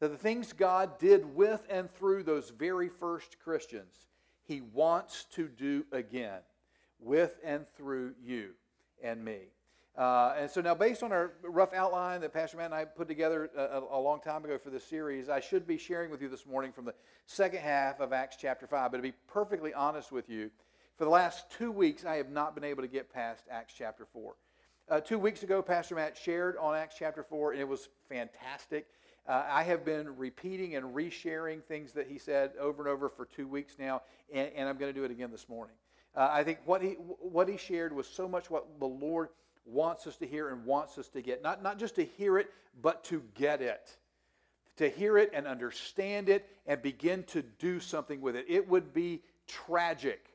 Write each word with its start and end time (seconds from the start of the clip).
that 0.00 0.08
the 0.08 0.16
things 0.16 0.52
God 0.52 0.98
did 0.98 1.36
with 1.36 1.66
and 1.70 1.90
through 1.90 2.24
those 2.24 2.50
very 2.50 2.88
first 2.88 3.38
Christians, 3.38 4.06
He 4.42 4.60
wants 4.60 5.26
to 5.32 5.46
do 5.46 5.84
again 5.92 6.40
with 6.98 7.38
and 7.44 7.66
through 7.68 8.14
you 8.22 8.50
and 9.02 9.24
me. 9.24 9.38
Uh, 9.96 10.34
and 10.38 10.50
so 10.50 10.60
now, 10.60 10.74
based 10.74 11.02
on 11.02 11.12
our 11.12 11.32
rough 11.42 11.74
outline 11.74 12.20
that 12.20 12.32
Pastor 12.32 12.56
Matt 12.56 12.66
and 12.66 12.74
I 12.74 12.84
put 12.84 13.08
together 13.08 13.50
a, 13.56 13.80
a, 13.90 14.00
long 14.00 14.20
time 14.20 14.44
ago 14.44 14.56
for 14.56 14.70
this 14.70 14.84
series, 14.84 15.28
I 15.28 15.40
should 15.40 15.66
be 15.66 15.76
sharing 15.76 16.10
with 16.10 16.22
you 16.22 16.28
this 16.28 16.46
morning 16.46 16.72
from 16.72 16.84
the 16.84 16.94
second 17.26 17.60
half 17.60 18.00
of 18.00 18.12
Acts 18.12 18.36
chapter 18.40 18.66
5. 18.66 18.92
But 18.92 18.98
to 18.98 19.02
be 19.02 19.12
perfectly 19.26 19.74
honest 19.74 20.12
with 20.12 20.30
you, 20.30 20.50
for 20.96 21.04
the 21.04 21.10
last 21.10 21.50
two 21.50 21.72
weeks, 21.72 22.04
I 22.04 22.16
have 22.16 22.30
not 22.30 22.54
been 22.54 22.64
able 22.64 22.82
to 22.82 22.88
get 22.88 23.12
past 23.12 23.44
Acts 23.50 23.74
chapter 23.76 24.06
4. 24.12 24.34
Uh, 24.88 25.00
two 25.00 25.18
weeks 25.18 25.42
ago, 25.42 25.60
Pastor 25.60 25.96
Matt 25.96 26.16
shared 26.16 26.56
on 26.56 26.74
Acts 26.74 26.96
chapter 26.98 27.22
4, 27.22 27.52
and 27.52 27.60
it 27.60 27.68
was 27.68 27.88
fantastic. 28.08 28.86
Uh, 29.28 29.44
I 29.48 29.62
have 29.64 29.84
been 29.84 30.16
repeating 30.16 30.76
and 30.76 30.94
resharing 30.94 31.62
things 31.62 31.92
that 31.92 32.08
he 32.08 32.18
said 32.18 32.52
over 32.58 32.82
and 32.82 32.90
over 32.90 33.08
for 33.08 33.26
two 33.26 33.46
weeks 33.46 33.76
now, 33.78 34.02
and, 34.32 34.50
and 34.56 34.68
I'm 34.68 34.76
going 34.78 34.92
to 34.92 34.98
do 34.98 35.04
it 35.04 35.10
again 35.10 35.30
this 35.30 35.48
morning. 35.48 35.74
Uh, 36.16 36.28
I 36.30 36.42
think 36.42 36.58
what 36.64 36.82
he, 36.82 36.92
what 36.92 37.48
he 37.48 37.56
shared 37.56 37.94
was 37.94 38.06
so 38.06 38.28
much 38.28 38.50
what 38.50 38.66
the 38.80 38.86
Lord 38.86 39.28
wants 39.64 40.06
us 40.06 40.16
to 40.16 40.26
hear 40.26 40.48
and 40.48 40.64
wants 40.64 40.98
us 40.98 41.08
to 41.08 41.22
get. 41.22 41.42
Not, 41.42 41.62
not 41.62 41.78
just 41.78 41.94
to 41.96 42.04
hear 42.04 42.38
it, 42.38 42.50
but 42.82 43.04
to 43.04 43.22
get 43.34 43.62
it. 43.62 43.96
To 44.78 44.88
hear 44.88 45.18
it 45.18 45.30
and 45.34 45.46
understand 45.46 46.28
it 46.28 46.48
and 46.66 46.80
begin 46.82 47.22
to 47.24 47.42
do 47.42 47.78
something 47.78 48.20
with 48.20 48.34
it. 48.34 48.46
It 48.48 48.68
would 48.68 48.92
be 48.92 49.22
tragic 49.46 50.30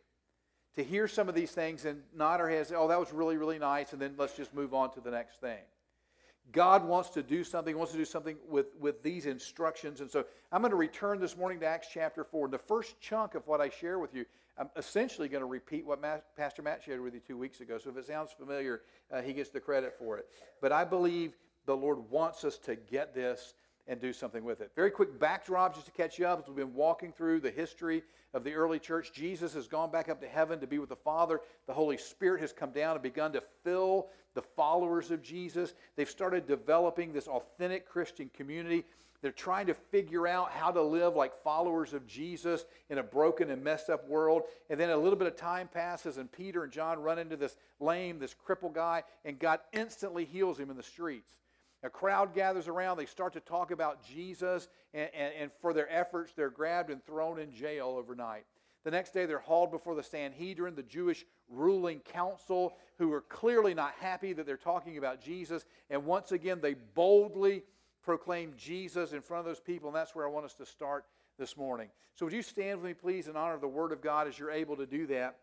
to 0.75 0.83
hear 0.83 1.07
some 1.07 1.29
of 1.29 1.35
these 1.35 1.51
things 1.51 1.85
and 1.85 2.01
nod 2.15 2.41
our 2.41 2.49
heads, 2.49 2.71
oh, 2.75 2.87
that 2.87 2.99
was 2.99 3.11
really, 3.13 3.37
really 3.37 3.59
nice, 3.59 3.93
and 3.93 4.01
then 4.01 4.13
let's 4.17 4.35
just 4.35 4.53
move 4.53 4.73
on 4.73 4.91
to 4.93 5.01
the 5.01 5.11
next 5.11 5.39
thing. 5.39 5.59
God 6.51 6.85
wants 6.85 7.09
to 7.11 7.23
do 7.23 7.43
something, 7.43 7.77
wants 7.77 7.91
to 7.93 7.97
do 7.97 8.05
something 8.05 8.37
with, 8.47 8.67
with 8.79 9.01
these 9.01 9.25
instructions. 9.25 10.01
And 10.01 10.09
so 10.09 10.25
I'm 10.51 10.61
going 10.61 10.71
to 10.71 10.77
return 10.77 11.19
this 11.19 11.35
morning 11.35 11.59
to 11.61 11.65
Acts 11.65 11.87
chapter 11.91 12.23
4. 12.23 12.45
And 12.45 12.53
the 12.53 12.59
first 12.59 12.99
chunk 12.99 13.35
of 13.35 13.45
what 13.47 13.61
I 13.61 13.69
share 13.69 13.99
with 13.99 14.13
you, 14.13 14.25
I'm 14.57 14.69
essentially 14.77 15.27
going 15.27 15.41
to 15.41 15.47
repeat 15.47 15.85
what 15.85 16.01
Pastor 16.37 16.61
Matt 16.61 16.83
shared 16.83 17.01
with 17.01 17.13
you 17.13 17.19
two 17.19 17.37
weeks 17.37 17.61
ago. 17.61 17.77
So 17.77 17.89
if 17.89 17.97
it 17.97 18.05
sounds 18.05 18.31
familiar, 18.31 18.81
uh, 19.11 19.21
he 19.21 19.33
gets 19.33 19.49
the 19.49 19.59
credit 19.59 19.95
for 19.97 20.17
it. 20.17 20.27
But 20.61 20.71
I 20.71 20.85
believe 20.85 21.35
the 21.65 21.75
Lord 21.75 22.09
wants 22.09 22.43
us 22.43 22.57
to 22.59 22.75
get 22.75 23.13
this 23.13 23.53
and 23.87 23.99
do 23.99 24.11
something 24.11 24.43
with 24.43 24.61
it. 24.61 24.71
Very 24.75 24.89
quick 24.91 25.19
backdrop 25.19 25.75
just 25.75 25.85
to 25.85 25.91
catch 25.91 26.17
you 26.17 26.25
up 26.25 26.39
as 26.41 26.47
we've 26.47 26.55
been 26.55 26.73
walking 26.73 27.11
through 27.11 27.39
the 27.39 27.51
history 27.51 28.03
of 28.33 28.43
the 28.43 28.53
early 28.53 28.79
church. 28.79 29.11
Jesus 29.13 29.53
has 29.53 29.67
gone 29.67 29.91
back 29.91 30.09
up 30.09 30.19
to 30.21 30.27
heaven 30.27 30.59
to 30.59 30.67
be 30.67 30.79
with 30.79 30.89
the 30.89 30.95
Father. 30.95 31.39
The 31.67 31.73
Holy 31.73 31.97
Spirit 31.97 32.41
has 32.41 32.51
come 32.51 32.71
down 32.71 32.95
and 32.95 33.03
begun 33.03 33.31
to 33.33 33.41
fill 33.63 34.07
the 34.33 34.41
followers 34.41 35.11
of 35.11 35.21
Jesus. 35.21 35.73
They've 35.95 36.09
started 36.09 36.47
developing 36.47 37.13
this 37.13 37.27
authentic 37.27 37.87
Christian 37.87 38.29
community. 38.33 38.85
They're 39.21 39.31
trying 39.31 39.67
to 39.67 39.73
figure 39.73 40.27
out 40.27 40.51
how 40.51 40.71
to 40.71 40.81
live 40.81 41.15
like 41.15 41.33
followers 41.33 41.93
of 41.93 42.05
Jesus 42.05 42.65
in 42.89 42.97
a 42.97 43.03
broken 43.03 43.49
and 43.49 43.63
messed 43.63 43.89
up 43.89 44.07
world. 44.07 44.43
And 44.69 44.79
then 44.79 44.89
a 44.89 44.97
little 44.97 45.17
bit 45.17 45.27
of 45.27 45.35
time 45.35 45.67
passes, 45.67 46.17
and 46.17 46.31
Peter 46.31 46.63
and 46.63 46.71
John 46.71 47.01
run 47.01 47.17
into 47.17 47.37
this 47.37 47.55
lame, 47.79 48.19
this 48.19 48.33
crippled 48.33 48.73
guy, 48.73 49.03
and 49.23 49.39
God 49.39 49.61
instantly 49.73 50.25
heals 50.25 50.59
him 50.59 50.69
in 50.69 50.77
the 50.77 50.83
streets. 50.83 51.31
A 51.85 51.89
crowd 51.89 52.33
gathers 52.33 52.67
around. 52.67 52.97
They 52.97 53.05
start 53.05 53.33
to 53.33 53.39
talk 53.39 53.69
about 53.69 54.03
Jesus, 54.03 54.69
and, 54.93 55.09
and, 55.13 55.33
and, 55.39 55.51
for 55.61 55.71
their 55.71 55.91
efforts, 55.91 56.33
they're 56.33 56.49
grabbed 56.49 56.89
and 56.89 57.05
thrown 57.05 57.39
in 57.39 57.51
jail 57.51 57.95
overnight. 57.97 58.45
The 58.83 58.91
next 58.91 59.13
day, 59.13 59.25
they're 59.25 59.39
hauled 59.39 59.71
before 59.71 59.95
the 59.95 60.03
Sanhedrin, 60.03 60.75
the 60.75 60.83
Jewish 60.83 61.25
ruling 61.47 61.99
council, 61.99 62.75
who 62.97 63.13
are 63.13 63.21
clearly 63.21 63.73
not 63.73 63.93
happy 63.99 64.33
that 64.33 64.45
they're 64.45 64.57
talking 64.57 64.97
about 64.97 65.21
Jesus. 65.21 65.65
And 65.89 66.05
once 66.05 66.31
again, 66.31 66.59
they 66.59 66.73
boldly 66.73 67.63
proclaim 68.03 68.53
Jesus 68.57 69.13
in 69.13 69.21
front 69.21 69.39
of 69.39 69.45
those 69.45 69.59
people, 69.59 69.89
and 69.89 69.95
that's 69.95 70.15
where 70.15 70.25
I 70.25 70.29
want 70.29 70.45
us 70.45 70.53
to 70.55 70.65
start 70.65 71.05
this 71.37 71.55
morning. 71.55 71.89
So, 72.15 72.25
would 72.25 72.33
you 72.33 72.41
stand 72.41 72.81
with 72.81 72.87
me, 72.87 72.93
please, 72.93 73.27
in 73.27 73.35
honor 73.35 73.53
of 73.53 73.61
the 73.61 73.67
Word 73.67 73.91
of 73.91 74.01
God 74.01 74.27
as 74.27 74.39
you're 74.39 74.51
able 74.51 74.77
to 74.77 74.85
do 74.85 75.05
that? 75.07 75.37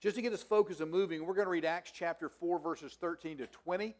Just 0.00 0.16
to 0.16 0.22
get 0.22 0.32
us 0.32 0.42
focused 0.42 0.80
and 0.80 0.90
moving, 0.90 1.24
we're 1.24 1.34
going 1.34 1.46
to 1.46 1.50
read 1.50 1.64
Acts 1.64 1.92
chapter 1.92 2.28
4, 2.28 2.58
verses 2.58 2.96
13 3.00 3.38
to 3.38 3.46
20. 3.46 3.94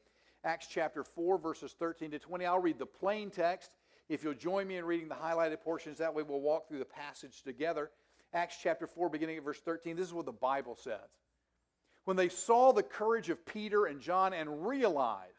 Acts 0.44 0.66
chapter 0.66 1.04
4, 1.04 1.38
verses 1.38 1.74
13 1.78 2.10
to 2.12 2.18
20. 2.18 2.44
I'll 2.46 2.58
read 2.58 2.78
the 2.78 2.86
plain 2.86 3.30
text. 3.30 3.70
If 4.08 4.24
you'll 4.24 4.34
join 4.34 4.66
me 4.66 4.76
in 4.76 4.84
reading 4.84 5.08
the 5.08 5.14
highlighted 5.14 5.60
portions, 5.60 5.98
that 5.98 6.14
way 6.14 6.22
we'll 6.22 6.40
walk 6.40 6.68
through 6.68 6.80
the 6.80 6.84
passage 6.84 7.42
together. 7.42 7.90
Acts 8.34 8.56
chapter 8.60 8.86
4, 8.86 9.08
beginning 9.08 9.36
at 9.36 9.44
verse 9.44 9.60
13. 9.60 9.96
This 9.96 10.06
is 10.06 10.12
what 10.12 10.26
the 10.26 10.32
Bible 10.32 10.74
says. 10.74 10.98
When 12.04 12.16
they 12.16 12.28
saw 12.28 12.72
the 12.72 12.82
courage 12.82 13.30
of 13.30 13.46
Peter 13.46 13.86
and 13.86 14.00
John 14.00 14.32
and 14.32 14.66
realized 14.66 15.30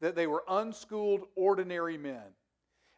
that 0.00 0.14
they 0.14 0.26
were 0.26 0.44
unschooled, 0.48 1.24
ordinary 1.34 1.98
men, 1.98 2.22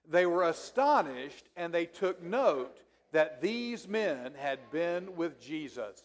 they 0.09 0.27
were 0.27 0.45
astonished 0.45 1.49
and 1.57 1.75
they 1.75 1.87
took 1.87 2.23
note 2.23 2.79
that 3.13 3.41
these 3.41 3.89
men 3.89 4.35
had 4.37 4.71
been 4.71 5.17
with 5.17 5.41
Jesus. 5.41 6.03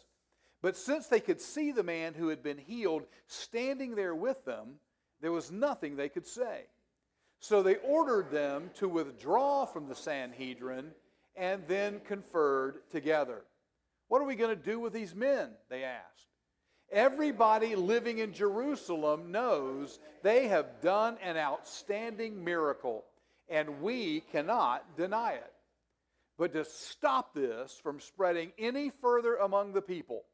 But 0.61 0.77
since 0.77 1.07
they 1.07 1.19
could 1.19 1.41
see 1.41 1.71
the 1.71 1.83
man 1.83 2.13
who 2.13 2.29
had 2.29 2.41
been 2.41 2.57
healed 2.57 3.03
standing 3.27 3.95
there 3.95 4.15
with 4.15 4.43
them, 4.45 4.79
there 5.23 5.31
was 5.31 5.51
nothing 5.51 5.95
they 5.95 6.09
could 6.09 6.27
say. 6.27 6.65
So 7.39 7.63
they 7.63 7.77
ordered 7.77 8.29
them 8.29 8.69
to 8.75 8.89
withdraw 8.89 9.65
from 9.65 9.87
the 9.87 9.95
Sanhedrin 9.95 10.91
and 11.37 11.63
then 11.65 12.01
conferred 12.01 12.81
together. 12.91 13.41
What 14.09 14.21
are 14.21 14.25
we 14.25 14.35
going 14.35 14.55
to 14.55 14.61
do 14.61 14.81
with 14.81 14.91
these 14.91 15.15
men? 15.15 15.51
They 15.69 15.85
asked. 15.85 16.27
Everybody 16.91 17.75
living 17.75 18.17
in 18.17 18.33
Jerusalem 18.33 19.31
knows 19.31 19.97
they 20.23 20.49
have 20.49 20.81
done 20.81 21.17
an 21.23 21.37
outstanding 21.37 22.43
miracle, 22.43 23.05
and 23.47 23.81
we 23.81 24.19
cannot 24.33 24.97
deny 24.97 25.31
it. 25.31 25.53
But 26.37 26.51
to 26.51 26.65
stop 26.65 27.33
this 27.33 27.79
from 27.81 28.01
spreading 28.01 28.51
any 28.59 28.89
further 28.89 29.37
among 29.37 29.71
the 29.71 29.81
people, 29.81 30.25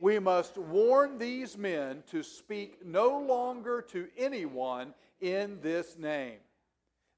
we 0.00 0.18
must 0.18 0.56
warn 0.56 1.18
these 1.18 1.56
men 1.56 2.02
to 2.10 2.22
speak 2.22 2.84
no 2.84 3.18
longer 3.18 3.82
to 3.90 4.08
anyone 4.16 4.94
in 5.20 5.58
this 5.60 5.98
name. 5.98 6.38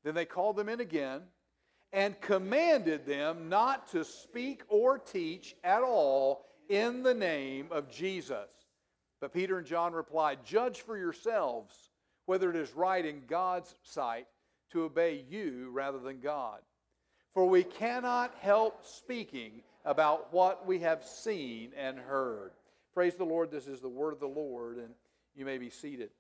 Then 0.05 0.15
they 0.15 0.25
called 0.25 0.57
them 0.57 0.69
in 0.69 0.81
again 0.81 1.23
and 1.93 2.21
commanded 2.21 3.05
them 3.05 3.49
not 3.49 3.89
to 3.89 4.05
speak 4.05 4.63
or 4.69 4.99
teach 4.99 5.55
at 5.65 5.83
all 5.83 6.47
in 6.69 7.03
the 7.03 7.15
name 7.15 7.69
of 7.71 7.91
Jesus. 7.91 8.51
But 9.21 9.35
Peter 9.35 9.59
and 9.59 9.67
John 9.67 9.93
replied, 9.93 10.45
Judge 10.45 10.81
for 10.81 10.97
yourselves 10.97 11.91
whether 12.27 12.49
it 12.49 12.57
is 12.57 12.75
right 12.75 13.05
in 13.05 13.23
God's 13.27 13.75
sight 13.83 14.27
to 14.71 14.85
obey 14.85 15.25
you 15.29 15.71
rather 15.73 15.99
than 15.99 16.21
God. 16.21 16.61
For 17.35 17.45
we 17.45 17.65
cannot 17.65 18.35
help 18.41 18.87
speaking 18.87 19.63
about 19.85 20.33
what 20.33 20.67
we 20.67 20.79
have 20.81 21.05
seen 21.05 21.73
and 21.77 21.99
heard. 21.99 22.53
Praise 22.95 23.15
the 23.15 23.25
Lord. 23.25 23.51
This 23.51 23.67
is 23.67 23.81
the 23.81 23.89
word 23.89 24.13
of 24.13 24.21
the 24.21 24.27
Lord, 24.27 24.79
and 24.79 24.91
you 25.35 25.45
may 25.45 25.59
be 25.59 25.71
seated. 25.71 26.11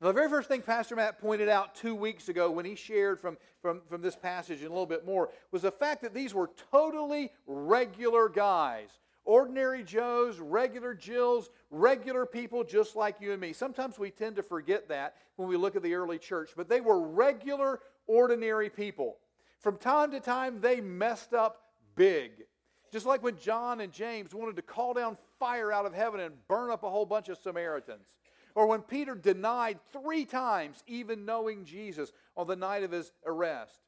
Now, 0.00 0.08
the 0.08 0.14
very 0.14 0.28
first 0.28 0.48
thing 0.48 0.60
Pastor 0.60 0.96
Matt 0.96 1.20
pointed 1.20 1.48
out 1.48 1.74
two 1.74 1.94
weeks 1.94 2.28
ago 2.28 2.50
when 2.50 2.64
he 2.64 2.74
shared 2.74 3.20
from, 3.20 3.38
from, 3.62 3.80
from 3.88 4.02
this 4.02 4.16
passage 4.16 4.58
and 4.58 4.66
a 4.66 4.72
little 4.72 4.86
bit 4.86 5.06
more 5.06 5.30
was 5.50 5.62
the 5.62 5.70
fact 5.70 6.02
that 6.02 6.12
these 6.12 6.34
were 6.34 6.50
totally 6.70 7.30
regular 7.46 8.28
guys. 8.28 8.90
Ordinary 9.24 9.82
Joes, 9.82 10.38
regular 10.38 10.94
Jills, 10.94 11.48
regular 11.70 12.26
people 12.26 12.64
just 12.64 12.96
like 12.96 13.20
you 13.20 13.32
and 13.32 13.40
me. 13.40 13.54
Sometimes 13.54 13.98
we 13.98 14.10
tend 14.10 14.36
to 14.36 14.42
forget 14.42 14.88
that 14.88 15.14
when 15.36 15.48
we 15.48 15.56
look 15.56 15.76
at 15.76 15.82
the 15.82 15.94
early 15.94 16.18
church, 16.18 16.50
but 16.56 16.68
they 16.68 16.82
were 16.82 17.00
regular, 17.00 17.80
ordinary 18.06 18.68
people. 18.68 19.16
From 19.60 19.78
time 19.78 20.10
to 20.10 20.20
time, 20.20 20.60
they 20.60 20.82
messed 20.82 21.32
up 21.32 21.62
big. 21.94 22.44
Just 22.94 23.06
like 23.06 23.24
when 23.24 23.36
John 23.40 23.80
and 23.80 23.92
James 23.92 24.32
wanted 24.32 24.54
to 24.54 24.62
call 24.62 24.94
down 24.94 25.18
fire 25.40 25.72
out 25.72 25.84
of 25.84 25.92
heaven 25.92 26.20
and 26.20 26.32
burn 26.46 26.70
up 26.70 26.84
a 26.84 26.88
whole 26.88 27.04
bunch 27.04 27.28
of 27.28 27.36
Samaritans. 27.38 28.14
Or 28.54 28.68
when 28.68 28.82
Peter 28.82 29.16
denied 29.16 29.80
three 29.92 30.24
times 30.24 30.84
even 30.86 31.24
knowing 31.24 31.64
Jesus 31.64 32.12
on 32.36 32.46
the 32.46 32.54
night 32.54 32.84
of 32.84 32.92
his 32.92 33.10
arrest. 33.26 33.80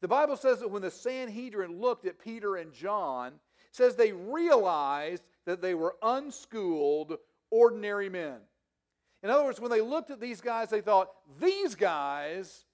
The 0.00 0.08
Bible 0.08 0.36
says 0.36 0.58
that 0.58 0.70
when 0.72 0.82
the 0.82 0.90
Sanhedrin 0.90 1.80
looked 1.80 2.06
at 2.06 2.18
Peter 2.18 2.56
and 2.56 2.72
John, 2.72 3.34
says 3.70 3.94
they 3.94 4.10
realized 4.10 5.22
that 5.44 5.62
they 5.62 5.76
were 5.76 5.94
unschooled, 6.02 7.18
ordinary 7.52 8.08
men. 8.08 8.38
In 9.22 9.30
other 9.30 9.44
words, 9.44 9.60
when 9.60 9.70
they 9.70 9.80
looked 9.80 10.10
at 10.10 10.20
these 10.20 10.40
guys, 10.40 10.70
they 10.70 10.80
thought, 10.80 11.12
these 11.40 11.76
guys 11.76 12.64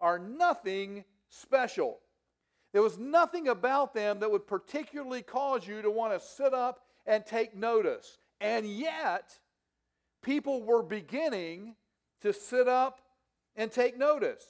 are 0.00 0.18
nothing 0.18 1.04
special. 1.28 2.00
There 2.72 2.82
was 2.82 2.98
nothing 2.98 3.48
about 3.48 3.94
them 3.94 4.20
that 4.20 4.30
would 4.30 4.46
particularly 4.46 5.22
cause 5.22 5.66
you 5.66 5.82
to 5.82 5.90
want 5.90 6.18
to 6.18 6.26
sit 6.26 6.54
up 6.54 6.80
and 7.06 7.24
take 7.24 7.54
notice. 7.54 8.18
And 8.40 8.66
yet, 8.66 9.38
people 10.22 10.62
were 10.62 10.82
beginning 10.82 11.76
to 12.22 12.32
sit 12.32 12.68
up 12.68 13.00
and 13.56 13.70
take 13.70 13.98
notice. 13.98 14.44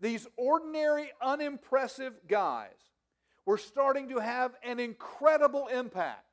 These 0.00 0.26
ordinary, 0.36 1.10
unimpressive 1.20 2.14
guys 2.28 2.70
were 3.44 3.58
starting 3.58 4.08
to 4.08 4.18
have 4.18 4.52
an 4.62 4.80
incredible 4.80 5.68
impact 5.68 6.24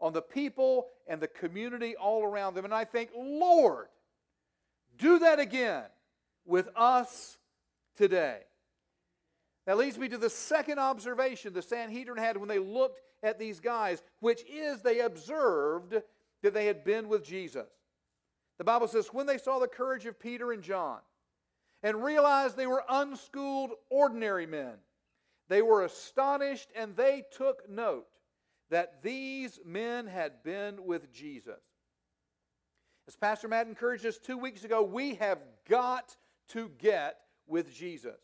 on 0.00 0.12
the 0.12 0.22
people 0.22 0.86
and 1.06 1.20
the 1.20 1.28
community 1.28 1.94
all 1.96 2.24
around 2.24 2.54
them. 2.54 2.64
And 2.64 2.74
I 2.74 2.84
think, 2.84 3.10
Lord, 3.16 3.88
do 4.98 5.18
that 5.18 5.38
again 5.38 5.84
with 6.46 6.68
us 6.74 7.38
today. 7.96 8.40
That 9.66 9.78
leads 9.78 9.98
me 9.98 10.08
to 10.08 10.18
the 10.18 10.30
second 10.30 10.78
observation 10.78 11.52
the 11.52 11.62
Sanhedrin 11.62 12.18
had 12.18 12.36
when 12.36 12.48
they 12.48 12.58
looked 12.58 13.00
at 13.22 13.38
these 13.38 13.60
guys, 13.60 14.02
which 14.20 14.42
is 14.48 14.80
they 14.80 15.00
observed 15.00 15.94
that 16.42 16.54
they 16.54 16.66
had 16.66 16.84
been 16.84 17.08
with 17.08 17.24
Jesus. 17.24 17.68
The 18.58 18.64
Bible 18.64 18.88
says, 18.88 19.08
when 19.08 19.26
they 19.26 19.38
saw 19.38 19.58
the 19.58 19.68
courage 19.68 20.06
of 20.06 20.18
Peter 20.18 20.52
and 20.52 20.62
John 20.62 20.98
and 21.82 22.02
realized 22.02 22.56
they 22.56 22.66
were 22.66 22.84
unschooled, 22.88 23.70
ordinary 23.90 24.46
men, 24.46 24.74
they 25.48 25.62
were 25.62 25.84
astonished 25.84 26.70
and 26.76 26.96
they 26.96 27.24
took 27.32 27.68
note 27.68 28.06
that 28.70 29.02
these 29.02 29.58
men 29.64 30.06
had 30.06 30.42
been 30.42 30.84
with 30.84 31.12
Jesus. 31.12 31.60
As 33.08 33.16
Pastor 33.16 33.48
Matt 33.48 33.66
encouraged 33.66 34.06
us 34.06 34.18
two 34.18 34.38
weeks 34.38 34.64
ago, 34.64 34.82
we 34.82 35.14
have 35.16 35.38
got 35.68 36.16
to 36.48 36.70
get 36.78 37.16
with 37.46 37.74
Jesus. 37.74 38.20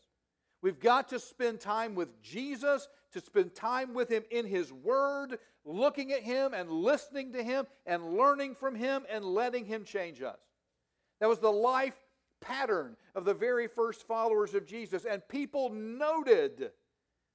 We've 0.67 0.81
got 0.81 1.07
to 1.11 1.19
spend 1.19 1.61
time 1.61 1.95
with 1.95 2.21
Jesus, 2.21 2.89
to 3.13 3.21
spend 3.21 3.55
time 3.55 3.93
with 3.93 4.09
Him 4.09 4.25
in 4.29 4.45
His 4.45 4.73
Word, 4.73 5.39
looking 5.63 6.11
at 6.11 6.23
Him 6.23 6.53
and 6.53 6.69
listening 6.69 7.31
to 7.31 7.41
Him 7.41 7.67
and 7.85 8.17
learning 8.17 8.55
from 8.55 8.75
Him 8.75 9.05
and 9.09 9.23
letting 9.23 9.63
Him 9.63 9.85
change 9.85 10.21
us. 10.21 10.41
That 11.21 11.29
was 11.29 11.39
the 11.39 11.49
life 11.49 11.95
pattern 12.41 12.97
of 13.15 13.23
the 13.23 13.33
very 13.33 13.69
first 13.69 14.05
followers 14.05 14.53
of 14.55 14.65
Jesus. 14.65 15.05
And 15.05 15.25
people 15.29 15.69
noted 15.69 16.71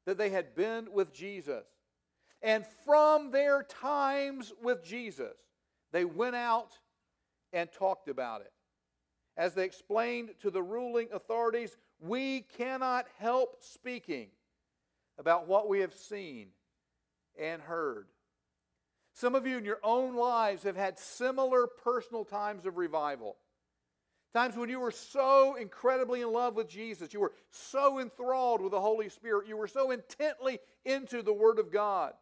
that 0.04 0.18
they 0.18 0.28
had 0.28 0.54
been 0.54 0.92
with 0.92 1.14
Jesus. 1.14 1.64
And 2.42 2.66
from 2.84 3.30
their 3.30 3.62
times 3.62 4.52
with 4.62 4.84
Jesus, 4.84 5.38
they 5.90 6.04
went 6.04 6.36
out 6.36 6.78
and 7.54 7.72
talked 7.72 8.08
about 8.08 8.42
it. 8.42 8.52
As 9.36 9.54
they 9.54 9.64
explained 9.64 10.30
to 10.40 10.50
the 10.50 10.62
ruling 10.62 11.08
authorities, 11.12 11.76
we 12.00 12.42
cannot 12.56 13.06
help 13.18 13.62
speaking 13.62 14.28
about 15.18 15.48
what 15.48 15.68
we 15.68 15.80
have 15.80 15.94
seen 15.94 16.48
and 17.38 17.62
heard. 17.62 18.08
Some 19.14 19.34
of 19.34 19.46
you 19.46 19.58
in 19.58 19.64
your 19.64 19.80
own 19.82 20.16
lives 20.16 20.62
have 20.64 20.76
had 20.76 20.98
similar 20.98 21.66
personal 21.66 22.24
times 22.24 22.66
of 22.66 22.76
revival. 22.76 23.36
Times 24.34 24.56
when 24.56 24.70
you 24.70 24.80
were 24.80 24.90
so 24.90 25.56
incredibly 25.56 26.22
in 26.22 26.32
love 26.32 26.54
with 26.54 26.68
Jesus, 26.68 27.12
you 27.12 27.20
were 27.20 27.34
so 27.50 28.00
enthralled 28.00 28.62
with 28.62 28.72
the 28.72 28.80
Holy 28.80 29.10
Spirit, 29.10 29.46
you 29.46 29.56
were 29.56 29.68
so 29.68 29.90
intently 29.90 30.58
into 30.84 31.22
the 31.22 31.32
Word 31.32 31.58
of 31.58 31.70
God. 31.70 32.14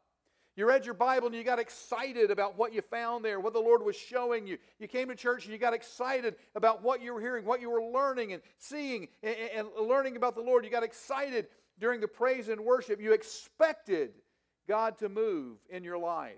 You 0.60 0.66
read 0.66 0.84
your 0.84 0.92
Bible 0.92 1.28
and 1.28 1.34
you 1.34 1.42
got 1.42 1.58
excited 1.58 2.30
about 2.30 2.58
what 2.58 2.74
you 2.74 2.82
found 2.82 3.24
there, 3.24 3.40
what 3.40 3.54
the 3.54 3.60
Lord 3.60 3.82
was 3.82 3.96
showing 3.96 4.46
you. 4.46 4.58
You 4.78 4.88
came 4.88 5.08
to 5.08 5.14
church 5.14 5.44
and 5.44 5.54
you 5.54 5.58
got 5.58 5.72
excited 5.72 6.36
about 6.54 6.82
what 6.82 7.00
you 7.00 7.14
were 7.14 7.20
hearing, 7.22 7.46
what 7.46 7.62
you 7.62 7.70
were 7.70 7.82
learning 7.82 8.34
and 8.34 8.42
seeing 8.58 9.08
and, 9.22 9.36
and 9.54 9.68
learning 9.88 10.16
about 10.16 10.34
the 10.34 10.42
Lord. 10.42 10.66
You 10.66 10.70
got 10.70 10.82
excited 10.82 11.46
during 11.78 12.02
the 12.02 12.08
praise 12.08 12.50
and 12.50 12.60
worship. 12.60 13.00
You 13.00 13.14
expected 13.14 14.10
God 14.68 14.98
to 14.98 15.08
move 15.08 15.56
in 15.70 15.82
your 15.82 15.96
life. 15.96 16.36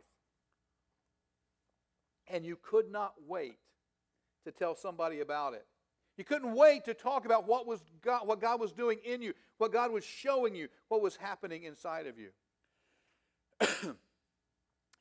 And 2.28 2.46
you 2.46 2.56
could 2.62 2.92
not 2.92 3.14
wait 3.26 3.58
to 4.44 4.52
tell 4.52 4.76
somebody 4.76 5.18
about 5.18 5.54
it. 5.54 5.66
You 6.16 6.22
couldn't 6.22 6.54
wait 6.54 6.84
to 6.84 6.94
talk 6.94 7.24
about 7.24 7.48
what, 7.48 7.66
was 7.66 7.80
God, 8.00 8.28
what 8.28 8.40
God 8.40 8.60
was 8.60 8.70
doing 8.70 9.00
in 9.04 9.20
you, 9.20 9.34
what 9.58 9.72
God 9.72 9.90
was 9.90 10.04
showing 10.04 10.54
you, 10.54 10.68
what 10.86 11.02
was 11.02 11.16
happening 11.16 11.64
inside 11.64 12.06
of 12.06 12.14
you. 12.20 12.28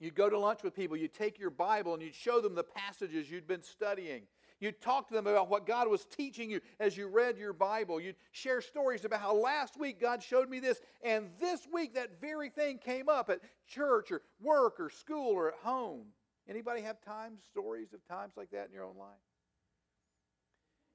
you'd 0.02 0.16
go 0.16 0.30
to 0.30 0.38
lunch 0.38 0.64
with 0.64 0.76
people, 0.76 0.98
you'd 0.98 1.14
take 1.14 1.40
your 1.40 1.50
Bible 1.50 1.94
and 1.94 2.04
you'd 2.04 2.16
show 2.16 2.42
them 2.42 2.56
the 2.56 2.64
passages 2.64 3.32
you'd 3.32 3.48
been 3.48 3.64
studying. 3.64 4.24
You'd 4.60 4.82
talk 4.82 5.08
to 5.08 5.14
them 5.14 5.26
about 5.26 5.50
what 5.50 5.66
God 5.66 5.88
was 5.88 6.06
teaching 6.06 6.52
you 6.52 6.60
as 6.80 6.96
you 6.96 7.08
read 7.08 7.38
your 7.38 7.54
Bible. 7.54 8.00
You'd 8.00 8.16
share 8.32 8.62
stories 8.62 9.06
about 9.06 9.22
how 9.22 9.34
last 9.34 9.80
week 9.80 10.00
God 10.00 10.22
showed 10.22 10.50
me 10.50 10.60
this, 10.60 10.82
and 11.04 11.30
this 11.40 11.68
week 11.72 11.96
that 11.96 12.22
very 12.22 12.50
thing 12.50 12.78
came 12.78 13.10
up 13.10 13.30
at 13.30 13.40
church 13.68 14.12
or 14.12 14.22
work 14.40 14.80
or 14.80 14.90
school 14.90 15.32
or 15.32 15.48
at 15.48 15.56
home. 15.64 16.06
Anybody 16.48 16.82
have 16.82 17.02
times, 17.02 17.42
stories 17.50 17.94
of 17.94 18.06
times 18.08 18.34
like 18.36 18.52
that 18.52 18.68
in 18.68 18.74
your 18.74 18.86
own 18.86 18.98
life? 18.98 19.08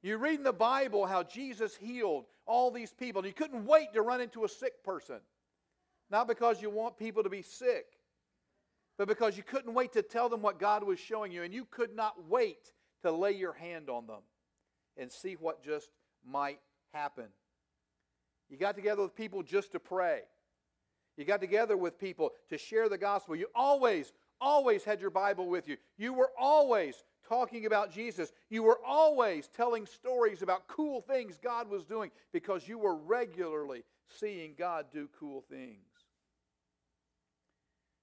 You 0.03 0.19
read 0.19 0.37
in 0.37 0.44
the 0.44 0.53
Bible 0.53 1.06
how 1.06 1.25
Jesus 1.25 1.75
healed 1.75 2.26
all 2.47 2.70
these 2.70 2.93
people, 2.93 3.26
you 3.26 3.32
couldn't 3.32 3.67
wait 3.67 3.93
to 3.94 4.03
run 4.03 4.20
into 4.20 4.44
a 4.44 4.49
sick 4.49 4.85
person. 4.85 5.19
Not 6.11 6.29
because 6.29 6.62
you 6.62 6.70
want 6.70 6.97
people 6.97 7.25
to 7.25 7.29
be 7.29 7.43
sick, 7.43 7.87
but 8.98 9.08
because 9.08 9.37
you 9.37 9.43
couldn't 9.43 9.75
wait 9.75 9.93
to 9.93 10.02
tell 10.02 10.28
them 10.28 10.43
what 10.43 10.58
God 10.58 10.82
was 10.84 10.98
showing 10.98 11.32
you, 11.32 11.43
and 11.43 11.52
you 11.52 11.66
could 11.70 11.94
not 11.94 12.28
wait 12.28 12.72
to 13.02 13.12
lay 13.12 13.32
your 13.32 13.52
hand 13.52 13.90
on 13.90 14.06
them 14.06 14.22
and 14.96 15.12
see 15.12 15.34
what 15.34 15.62
just 15.62 15.90
might 16.25 16.60
happen. 16.93 17.26
You 18.48 18.56
got 18.56 18.75
together 18.75 19.02
with 19.02 19.14
people 19.14 19.43
just 19.43 19.72
to 19.72 19.81
pray. 19.81 20.20
You 21.16 21.25
got 21.25 21.40
together 21.40 21.76
with 21.76 21.98
people 21.98 22.32
to 22.50 22.58
share 22.58 22.88
the 22.88 22.98
gospel. 22.98 23.37
You 23.37 23.46
always, 23.54 24.12
always 24.40 24.84
had 24.84 25.00
your 25.00 25.10
Bible 25.10 25.48
with 25.48 25.69
you. 25.69 25.76
You 25.96 26.12
were 26.12 26.31
always 26.38 27.02
talking 27.28 27.66
about 27.66 27.93
Jesus. 27.93 28.32
You 28.50 28.62
were 28.62 28.78
always 28.87 29.48
telling 29.48 29.87
stories 29.87 30.43
about 30.43 30.69
cool 30.69 31.00
things 31.00 31.38
God 31.43 31.69
was 31.69 31.84
doing 31.84 32.10
because 32.32 32.69
you 32.69 32.78
were 32.78 32.96
regularly 32.96 33.82
seeing 34.19 34.54
God 34.58 34.87
do 34.93 35.08
cool 35.19 35.43
things. 35.48 35.95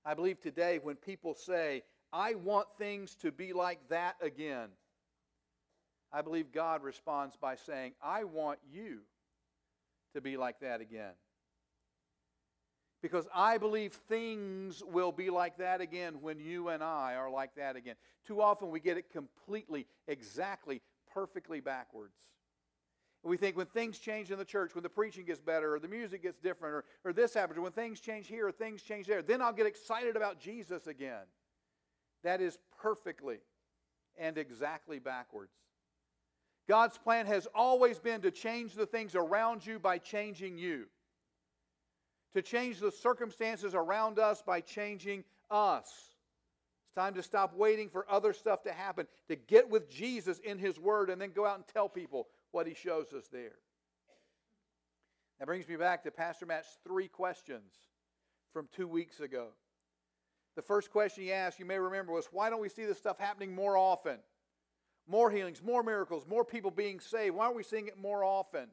I 0.06 0.14
believe 0.14 0.40
today 0.40 0.80
when 0.82 0.96
people 0.96 1.34
say, 1.34 1.84
I 2.12 2.36
want 2.36 2.68
things 2.78 3.16
to 3.16 3.32
be 3.32 3.54
like 3.54 3.80
that 3.90 4.16
again, 4.22 4.70
I 6.12 6.22
believe 6.22 6.52
God 6.52 6.84
responds 6.84 7.36
by 7.36 7.56
saying, 7.56 7.94
I 8.02 8.24
want 8.24 8.60
you 8.72 9.00
to 10.14 10.22
be 10.22 10.38
like 10.38 10.60
that 10.60 10.82
again 10.82 11.14
because 13.04 13.28
I 13.36 13.58
believe 13.58 13.92
things 14.08 14.82
will 14.82 15.12
be 15.12 15.30
like 15.30 15.58
that 15.58 15.82
again 15.82 16.22
when 16.22 16.40
you 16.40 16.70
and 16.70 16.82
I 16.82 17.16
are 17.16 17.30
like 17.30 17.54
that 17.58 17.76
again. 17.76 17.96
Too 18.26 18.42
often 18.42 18.72
we 18.72 18.80
get 18.80 18.98
it 18.98 19.12
completely, 19.12 19.86
exactly, 20.08 20.82
perfectly 21.14 21.60
backwards. 21.60 22.16
We 23.24 23.38
think 23.38 23.56
when 23.56 23.68
things 23.68 24.00
change 24.00 24.32
in 24.32 24.38
the 24.38 24.46
church, 24.46 24.76
when 24.76 24.84
the 24.84 24.90
preaching 24.90 25.26
gets 25.26 25.40
better, 25.40 25.76
or 25.76 25.80
the 25.80 25.88
music 25.88 26.24
gets 26.24 26.40
different, 26.40 26.76
or, 26.76 26.86
or 27.06 27.14
this 27.14 27.34
happens, 27.34 27.58
or 27.58 27.62
when 27.62 27.72
things 27.72 28.02
change 28.02 28.28
here, 28.28 28.48
or 28.48 28.52
things 28.52 28.82
change 28.82 29.08
there, 29.08 29.22
then 29.22 29.42
I'll 29.42 29.54
get 29.54 29.66
excited 29.66 30.18
about 30.18 30.40
Jesus 30.40 30.88
again. 30.88 31.24
That 32.24 32.42
is 32.42 32.58
perfectly 32.82 33.38
and 34.18 34.38
exactly 34.38 35.00
backwards. 35.00 35.54
God's 36.68 36.98
plan 36.98 37.26
has 37.26 37.48
always 37.56 38.00
been 38.00 38.22
to 38.22 38.32
change 38.32 38.74
the 38.74 38.86
things 38.86 39.16
around 39.16 39.66
you 39.66 39.80
by 39.80 39.98
changing 39.98 40.58
you 40.58 40.88
to 42.34 42.42
change 42.42 42.80
the 42.80 42.92
circumstances 42.92 43.76
around 43.76 44.20
us 44.20 44.42
by 44.42 44.62
changing 44.62 45.24
us. 45.50 45.88
It's 46.86 46.96
time 46.96 47.14
to 47.16 47.24
stop 47.24 47.56
waiting 47.56 47.90
for 47.90 48.06
other 48.10 48.34
stuff 48.34 48.64
to 48.64 48.74
happen, 48.74 49.08
to 49.28 49.36
get 49.36 49.70
with 49.70 49.90
Jesus 49.90 50.40
in 50.40 50.58
His 50.58 50.80
Word, 50.80 51.10
and 51.10 51.22
then 51.22 51.32
go 51.32 51.46
out 51.46 51.58
and 51.58 51.68
tell 51.68 51.90
people 51.90 52.28
what 52.54 52.68
He 52.68 52.74
shows 52.74 53.12
us 53.14 53.28
there. 53.32 53.58
That 55.40 55.48
brings 55.48 55.68
me 55.68 55.76
back 55.76 56.04
to 56.04 56.12
Pastor 56.12 56.46
Matt's 56.46 56.78
three 56.88 57.10
questions 57.10 57.74
from 58.54 58.70
two 58.74 58.88
weeks 58.88 59.20
ago. 59.20 59.48
The 60.56 60.62
first 60.62 60.92
question 60.92 61.24
he 61.24 61.34
asked, 61.34 61.60
you 61.60 61.66
may 61.66 61.80
remember, 61.80 62.14
was 62.14 62.28
why 62.32 62.50
don't 62.50 62.62
we 62.62 62.70
see 62.70 62.86
this 62.86 63.00
stuff 63.00 63.20
happening 63.20 63.54
more 63.54 63.76
often? 63.76 64.20
More 65.08 65.30
healings, 65.30 65.62
more 65.62 65.84
miracles, 65.84 66.26
more 66.28 66.46
people 66.46 66.72
being 66.72 67.00
saved. 67.00 67.36
Why 67.36 67.46
aren't 67.46 67.58
we 67.58 67.64
seeing 67.64 67.88
it 67.88 67.98
more 67.98 68.24
often? 68.24 68.68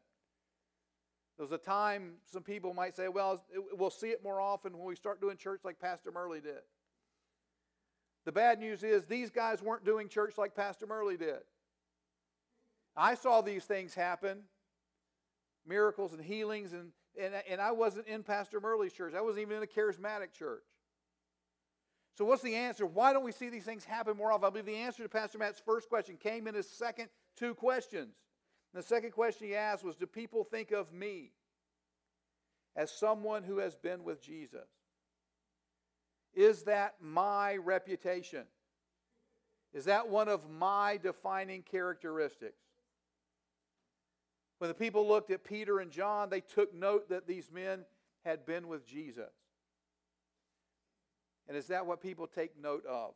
There 1.36 1.44
was 1.46 1.52
a 1.52 1.58
time 1.58 2.12
some 2.30 2.42
people 2.42 2.74
might 2.74 2.94
say, 2.94 3.08
well, 3.08 3.42
we'll 3.72 3.90
see 3.90 4.08
it 4.08 4.22
more 4.22 4.40
often 4.40 4.76
when 4.76 4.86
we 4.86 4.94
start 4.94 5.22
doing 5.22 5.38
church 5.38 5.62
like 5.64 5.80
Pastor 5.80 6.12
Murley 6.12 6.40
did. 6.40 6.60
The 8.26 8.32
bad 8.32 8.60
news 8.60 8.84
is 8.84 9.06
these 9.06 9.30
guys 9.30 9.62
weren't 9.62 9.84
doing 9.84 10.08
church 10.08 10.36
like 10.36 10.54
Pastor 10.54 10.86
Murley 10.86 11.16
did. 11.16 11.40
I 12.96 13.14
saw 13.14 13.40
these 13.40 13.64
things 13.64 13.94
happen 13.94 14.42
miracles 15.66 16.12
and 16.12 16.22
healings, 16.22 16.72
and, 16.72 16.90
and, 17.18 17.34
and 17.48 17.60
I 17.60 17.72
wasn't 17.72 18.06
in 18.06 18.22
Pastor 18.22 18.60
Murley's 18.60 18.92
church. 18.92 19.14
I 19.14 19.20
wasn't 19.20 19.42
even 19.42 19.58
in 19.58 19.62
a 19.62 19.66
charismatic 19.66 20.32
church. 20.32 20.64
So, 22.18 22.24
what's 22.24 22.42
the 22.42 22.54
answer? 22.54 22.84
Why 22.84 23.12
don't 23.12 23.24
we 23.24 23.32
see 23.32 23.48
these 23.48 23.64
things 23.64 23.84
happen 23.84 24.16
more 24.16 24.32
often? 24.32 24.46
I 24.46 24.50
believe 24.50 24.66
the 24.66 24.76
answer 24.76 25.02
to 25.02 25.08
Pastor 25.08 25.38
Matt's 25.38 25.62
first 25.64 25.88
question 25.88 26.16
came 26.16 26.46
in 26.46 26.54
his 26.54 26.68
second 26.68 27.08
two 27.36 27.54
questions. 27.54 28.14
And 28.74 28.82
the 28.82 28.86
second 28.86 29.12
question 29.12 29.46
he 29.46 29.54
asked 29.54 29.84
was 29.84 29.96
Do 29.96 30.06
people 30.06 30.44
think 30.44 30.72
of 30.72 30.92
me 30.92 31.32
as 32.76 32.90
someone 32.90 33.42
who 33.42 33.58
has 33.58 33.76
been 33.76 34.04
with 34.04 34.22
Jesus? 34.22 34.68
Is 36.34 36.64
that 36.64 36.94
my 37.00 37.56
reputation? 37.56 38.44
Is 39.72 39.84
that 39.86 40.08
one 40.08 40.28
of 40.28 40.50
my 40.50 40.98
defining 41.02 41.62
characteristics? 41.62 42.60
When 44.60 44.68
the 44.68 44.74
people 44.74 45.08
looked 45.08 45.30
at 45.30 45.42
Peter 45.42 45.80
and 45.80 45.90
John, 45.90 46.28
they 46.28 46.42
took 46.42 46.74
note 46.74 47.08
that 47.08 47.26
these 47.26 47.50
men 47.50 47.86
had 48.26 48.44
been 48.44 48.68
with 48.68 48.86
Jesus. 48.86 49.32
And 51.48 51.56
is 51.56 51.68
that 51.68 51.86
what 51.86 52.02
people 52.02 52.26
take 52.26 52.60
note 52.60 52.84
of 52.84 53.14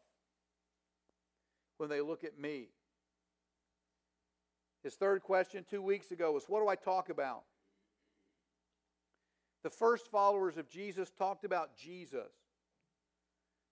when 1.76 1.90
they 1.90 2.00
look 2.00 2.24
at 2.24 2.38
me? 2.38 2.68
His 4.82 4.94
third 4.94 5.22
question 5.22 5.66
two 5.68 5.82
weeks 5.82 6.12
ago 6.12 6.32
was, 6.32 6.44
What 6.48 6.60
do 6.60 6.68
I 6.68 6.76
talk 6.76 7.10
about? 7.10 7.42
The 9.62 9.70
first 9.70 10.10
followers 10.10 10.56
of 10.56 10.70
Jesus 10.70 11.10
talked 11.10 11.44
about 11.44 11.76
Jesus. 11.76 12.32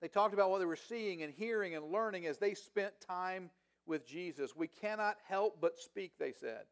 They 0.02 0.08
talked 0.08 0.34
about 0.34 0.50
what 0.50 0.58
they 0.58 0.66
were 0.66 0.76
seeing 0.76 1.22
and 1.22 1.32
hearing 1.32 1.74
and 1.74 1.90
learning 1.90 2.26
as 2.26 2.36
they 2.36 2.52
spent 2.52 2.92
time 3.00 3.48
with 3.86 4.06
Jesus. 4.06 4.54
We 4.54 4.66
cannot 4.66 5.16
help 5.26 5.58
but 5.58 5.78
speak, 5.78 6.12
they 6.18 6.32
said, 6.32 6.64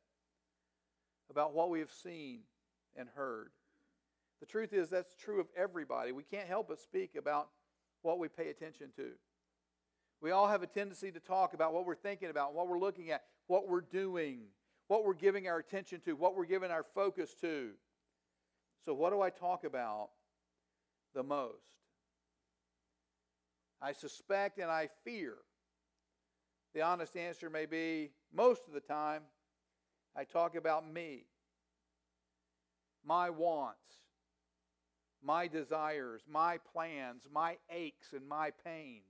about 1.31 1.55
what 1.55 1.71
we 1.71 1.79
have 1.81 1.93
seen 1.93 2.41
and 2.97 3.09
heard. 3.15 3.51
The 4.41 4.47
truth 4.47 4.73
is, 4.73 4.89
that's 4.89 5.15
true 5.15 5.41
of 5.41 5.47
everybody. 5.57 6.13
We 6.13 6.23
can't 6.23 6.49
help 6.49 6.69
but 6.69 6.81
speak 6.81 7.15
about 7.17 7.49
what 8.03 8.19
we 8.19 8.29
pay 8.29 8.49
attention 8.49 8.89
to. 8.97 9.11
We 10.21 10.31
all 10.33 10.49
have 10.49 10.63
a 10.63 10.67
tendency 10.67 11.11
to 11.13 11.21
talk 11.21 11.55
about 11.55 11.73
what 11.73 11.87
we're 11.87 11.95
thinking 11.95 12.31
about, 12.31 12.55
what 12.55 12.69
we're 12.69 12.79
looking 12.79 13.11
at, 13.11 13.23
what 13.47 13.69
we're 13.69 13.81
doing, 13.81 14.41
what 14.89 15.05
we're 15.05 15.15
giving 15.15 15.49
our 15.49 15.59
attention 15.59 16.01
to, 16.01 16.13
what 16.13 16.37
we're 16.37 16.47
giving 16.47 16.71
our 16.71 16.85
focus 16.95 17.35
to. 17.41 17.71
So, 18.85 18.95
what 18.95 19.13
do 19.13 19.21
I 19.21 19.31
talk 19.31 19.65
about 19.65 20.09
the 21.15 21.23
most? 21.23 21.65
I 23.81 23.93
suspect 23.93 24.59
and 24.59 24.71
I 24.71 24.89
fear. 25.05 25.37
The 26.75 26.83
honest 26.83 27.17
answer 27.17 27.51
may 27.51 27.67
be 27.67 28.11
most 28.33 28.63
of 28.69 28.75
the 28.75 28.81
time, 28.81 29.23
I 30.17 30.25
talk 30.25 30.57
about 30.57 30.91
me, 30.91 31.25
my 33.05 33.31
wants, 33.31 33.79
my 35.23 35.47
desires, 35.47 36.23
my 36.29 36.59
plans, 36.73 37.23
my 37.33 37.57
aches, 37.71 38.13
and 38.13 38.27
my 38.29 38.53
pains. 38.65 39.05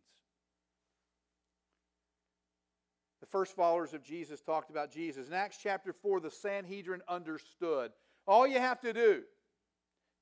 The 3.21 3.27
first 3.27 3.55
followers 3.55 3.93
of 3.93 4.03
Jesus 4.03 4.41
talked 4.41 4.71
about 4.71 4.91
Jesus. 4.91 5.29
In 5.29 5.35
Acts 5.35 5.59
chapter 5.63 5.93
4, 5.93 6.21
the 6.21 6.31
Sanhedrin 6.31 7.03
understood. 7.09 7.93
All 8.27 8.47
you 8.47 8.59
have 8.59 8.81
to 8.81 8.93
do 8.93 9.23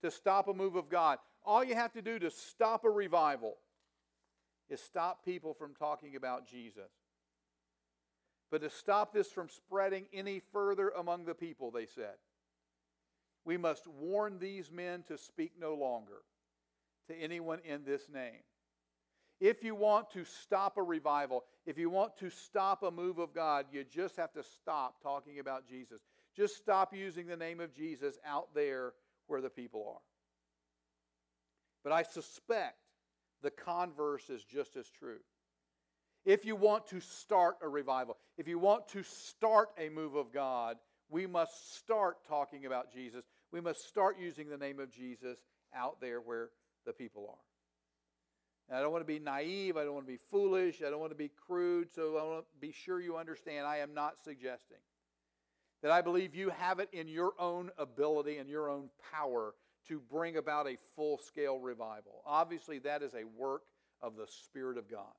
to 0.02 0.10
stop 0.10 0.48
a 0.48 0.54
move 0.54 0.76
of 0.76 0.88
God, 0.88 1.18
all 1.44 1.64
you 1.64 1.74
have 1.74 1.92
to 1.92 2.02
do 2.02 2.18
to 2.18 2.30
stop 2.30 2.84
a 2.84 2.90
revival, 2.90 3.56
is 4.68 4.80
stop 4.80 5.24
people 5.24 5.54
from 5.54 5.74
talking 5.74 6.16
about 6.16 6.46
Jesus. 6.46 6.90
But 8.50 8.62
to 8.62 8.70
stop 8.70 9.12
this 9.12 9.28
from 9.28 9.48
spreading 9.48 10.06
any 10.12 10.40
further 10.52 10.90
among 10.90 11.24
the 11.26 11.34
people, 11.34 11.70
they 11.70 11.86
said, 11.86 12.14
we 13.44 13.56
must 13.56 13.86
warn 13.86 14.38
these 14.38 14.70
men 14.70 15.02
to 15.08 15.16
speak 15.18 15.52
no 15.58 15.74
longer 15.74 16.22
to 17.08 17.14
anyone 17.14 17.60
in 17.64 17.84
this 17.84 18.08
name. 18.12 18.42
If 19.40 19.62
you 19.62 19.74
want 19.74 20.10
to 20.10 20.24
stop 20.24 20.76
a 20.76 20.82
revival, 20.82 21.44
if 21.64 21.78
you 21.78 21.90
want 21.90 22.16
to 22.18 22.28
stop 22.28 22.82
a 22.82 22.90
move 22.90 23.18
of 23.18 23.32
God, 23.32 23.66
you 23.70 23.84
just 23.84 24.16
have 24.16 24.32
to 24.32 24.42
stop 24.42 25.02
talking 25.02 25.38
about 25.38 25.68
Jesus. 25.68 26.00
Just 26.36 26.56
stop 26.56 26.94
using 26.94 27.26
the 27.26 27.36
name 27.36 27.60
of 27.60 27.72
Jesus 27.72 28.18
out 28.26 28.48
there 28.54 28.94
where 29.28 29.40
the 29.40 29.50
people 29.50 29.86
are. 29.88 30.00
But 31.84 31.92
I 31.92 32.02
suspect 32.02 32.76
the 33.42 33.50
converse 33.50 34.28
is 34.28 34.42
just 34.42 34.76
as 34.76 34.90
true. 34.90 35.20
If 36.28 36.44
you 36.44 36.56
want 36.56 36.86
to 36.88 37.00
start 37.00 37.56
a 37.62 37.68
revival, 37.70 38.18
if 38.36 38.46
you 38.46 38.58
want 38.58 38.86
to 38.88 39.02
start 39.02 39.70
a 39.78 39.88
move 39.88 40.14
of 40.14 40.30
God, 40.30 40.76
we 41.08 41.26
must 41.26 41.74
start 41.74 42.18
talking 42.28 42.66
about 42.66 42.92
Jesus. 42.92 43.24
We 43.50 43.62
must 43.62 43.88
start 43.88 44.16
using 44.20 44.50
the 44.50 44.58
name 44.58 44.78
of 44.78 44.90
Jesus 44.90 45.38
out 45.74 46.02
there 46.02 46.20
where 46.20 46.50
the 46.84 46.92
people 46.92 47.26
are. 47.30 47.38
And 48.68 48.76
I 48.76 48.82
don't 48.82 48.92
want 48.92 49.00
to 49.00 49.10
be 49.10 49.18
naive. 49.18 49.78
I 49.78 49.84
don't 49.84 49.94
want 49.94 50.04
to 50.04 50.12
be 50.12 50.18
foolish. 50.30 50.82
I 50.86 50.90
don't 50.90 51.00
want 51.00 51.12
to 51.12 51.16
be 51.16 51.30
crude. 51.46 51.88
So 51.94 52.18
I 52.18 52.24
want 52.24 52.44
to 52.44 52.60
be 52.60 52.72
sure 52.72 53.00
you 53.00 53.16
understand 53.16 53.66
I 53.66 53.78
am 53.78 53.94
not 53.94 54.18
suggesting 54.22 54.76
that 55.82 55.90
I 55.90 56.02
believe 56.02 56.34
you 56.34 56.50
have 56.50 56.78
it 56.78 56.90
in 56.92 57.08
your 57.08 57.32
own 57.38 57.70
ability 57.78 58.36
and 58.36 58.50
your 58.50 58.68
own 58.68 58.90
power 59.14 59.54
to 59.86 59.98
bring 59.98 60.36
about 60.36 60.68
a 60.68 60.76
full 60.94 61.16
scale 61.16 61.58
revival. 61.58 62.20
Obviously, 62.26 62.80
that 62.80 63.02
is 63.02 63.14
a 63.14 63.24
work 63.24 63.62
of 64.02 64.16
the 64.16 64.26
Spirit 64.26 64.76
of 64.76 64.90
God. 64.90 65.14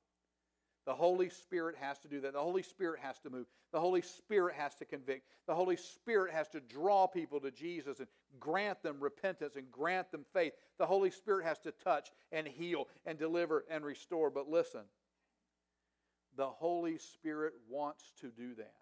The 0.86 0.94
Holy 0.94 1.28
Spirit 1.28 1.76
has 1.78 1.98
to 2.00 2.08
do 2.08 2.20
that. 2.22 2.32
The 2.32 2.40
Holy 2.40 2.62
Spirit 2.62 3.00
has 3.02 3.18
to 3.20 3.30
move. 3.30 3.46
The 3.72 3.80
Holy 3.80 4.00
Spirit 4.00 4.54
has 4.56 4.74
to 4.76 4.84
convict. 4.84 5.26
The 5.46 5.54
Holy 5.54 5.76
Spirit 5.76 6.32
has 6.32 6.48
to 6.48 6.60
draw 6.60 7.06
people 7.06 7.38
to 7.40 7.50
Jesus 7.50 7.98
and 7.98 8.08
grant 8.38 8.82
them 8.82 8.96
repentance 8.98 9.56
and 9.56 9.70
grant 9.70 10.10
them 10.10 10.24
faith. 10.32 10.52
The 10.78 10.86
Holy 10.86 11.10
Spirit 11.10 11.44
has 11.44 11.58
to 11.60 11.72
touch 11.72 12.10
and 12.32 12.46
heal 12.46 12.88
and 13.04 13.18
deliver 13.18 13.64
and 13.70 13.84
restore. 13.84 14.30
But 14.30 14.48
listen, 14.48 14.82
the 16.36 16.48
Holy 16.48 16.98
Spirit 16.98 17.52
wants 17.68 18.12
to 18.22 18.28
do 18.28 18.54
that. 18.54 18.72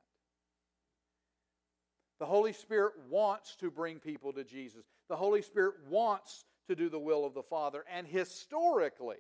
The 2.21 2.26
Holy 2.26 2.52
Spirit 2.52 2.95
wants 3.11 3.57
to 3.57 3.71
bring 3.71 3.99
people 3.99 4.33
to 4.33 4.45
Jesus. 4.45 4.85
The 5.09 5.17
Holy 5.17 5.43
Spirit 5.43 5.75
wants 5.88 6.45
to 6.69 6.75
do 6.75 6.88
the 6.88 6.99
will 6.99 7.25
of 7.25 7.35
the 7.35 7.43
Father. 7.43 7.85
And 7.93 8.07
historically, 8.07 9.17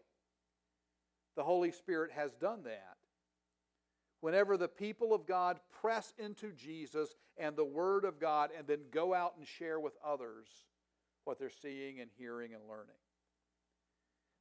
the 1.38 1.44
Holy 1.44 1.70
Spirit 1.70 2.10
has 2.10 2.34
done 2.34 2.64
that. 2.64 2.96
Whenever 4.20 4.56
the 4.56 4.66
people 4.66 5.14
of 5.14 5.24
God 5.24 5.60
press 5.80 6.12
into 6.18 6.50
Jesus 6.50 7.14
and 7.36 7.54
the 7.54 7.64
Word 7.64 8.04
of 8.04 8.18
God 8.18 8.50
and 8.58 8.66
then 8.66 8.80
go 8.90 9.14
out 9.14 9.34
and 9.38 9.46
share 9.46 9.78
with 9.78 9.92
others 10.04 10.48
what 11.22 11.38
they're 11.38 11.48
seeing 11.62 12.00
and 12.00 12.10
hearing 12.18 12.54
and 12.54 12.62
learning. 12.68 12.96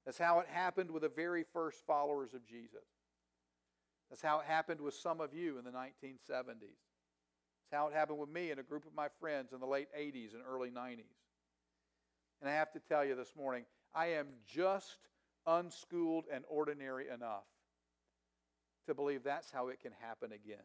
That's 0.08 0.18
how 0.18 0.40
it 0.40 0.48
happened 0.48 0.90
with 0.90 1.04
the 1.04 1.10
very 1.10 1.46
first 1.54 1.86
followers 1.86 2.34
of 2.34 2.44
Jesus. 2.48 2.88
That's 4.10 4.24
how 4.24 4.40
it 4.40 4.48
happened 4.48 4.82
with 4.82 4.96
some 4.96 5.22
of 5.22 5.36
you 5.36 5.60
in 5.60 5.66
the 5.66 5.70
1970s. 5.70 6.64
It's 6.64 7.74
how 7.74 7.90
it 7.90 7.94
happened 7.94 8.18
with 8.18 8.30
me 8.30 8.50
and 8.50 8.60
a 8.60 8.64
group 8.64 8.88
of 8.88 8.96
my 8.96 9.10
friends 9.20 9.54
in 9.54 9.60
the 9.60 9.68
late 9.68 9.90
80s 9.96 10.34
and 10.34 10.42
early 10.50 10.72
90s. 10.72 11.04
And 12.42 12.50
I 12.50 12.54
have 12.54 12.72
to 12.72 12.80
tell 12.80 13.06
you 13.06 13.14
this 13.14 13.34
morning, 13.38 13.66
I 13.94 14.08
am 14.14 14.30
just 14.48 14.98
unschooled 15.48 16.26
and 16.32 16.44
ordinary 16.50 17.08
enough 17.08 17.46
to 18.86 18.94
believe 18.94 19.24
that's 19.24 19.52
how 19.52 19.70
it 19.70 19.80
can 19.82 19.92
happen 20.00 20.32
again. 20.32 20.58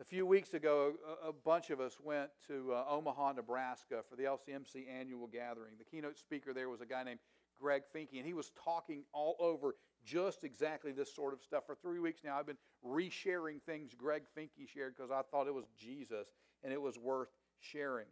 A 0.00 0.04
few 0.04 0.26
weeks 0.26 0.54
ago, 0.54 0.94
a, 1.24 1.32
bunch 1.32 1.70
of 1.70 1.80
us 1.80 1.98
went 2.02 2.28
to 2.48 2.72
uh, 2.72 2.84
Omaha, 2.90 3.32
Nebraska 3.32 4.02
for 4.08 4.16
the 4.16 4.24
LCMC 4.24 4.88
annual 4.92 5.28
gathering. 5.28 5.74
The 5.78 5.84
keynote 5.84 6.18
speaker 6.18 6.52
there 6.52 6.68
was 6.68 6.80
a 6.80 6.86
guy 6.86 7.04
named 7.04 7.20
Greg 7.60 7.82
Finke, 7.94 8.16
and 8.16 8.26
he 8.26 8.34
was 8.34 8.50
talking 8.64 9.04
all 9.12 9.36
over 9.38 9.76
just 10.04 10.42
exactly 10.42 10.90
this 10.90 11.14
sort 11.14 11.32
of 11.32 11.40
stuff. 11.40 11.64
For 11.66 11.76
three 11.76 12.00
weeks 12.00 12.22
now, 12.24 12.36
I've 12.36 12.46
been 12.46 12.58
resharing 12.84 13.62
things 13.62 13.94
Greg 13.94 14.24
Finke 14.36 14.68
shared 14.68 14.96
because 14.96 15.12
I 15.12 15.22
thought 15.30 15.46
it 15.46 15.54
was 15.54 15.66
Jesus 15.78 16.26
and 16.64 16.72
it 16.72 16.80
was 16.80 16.98
worth 16.98 17.28
sharing. 17.60 18.06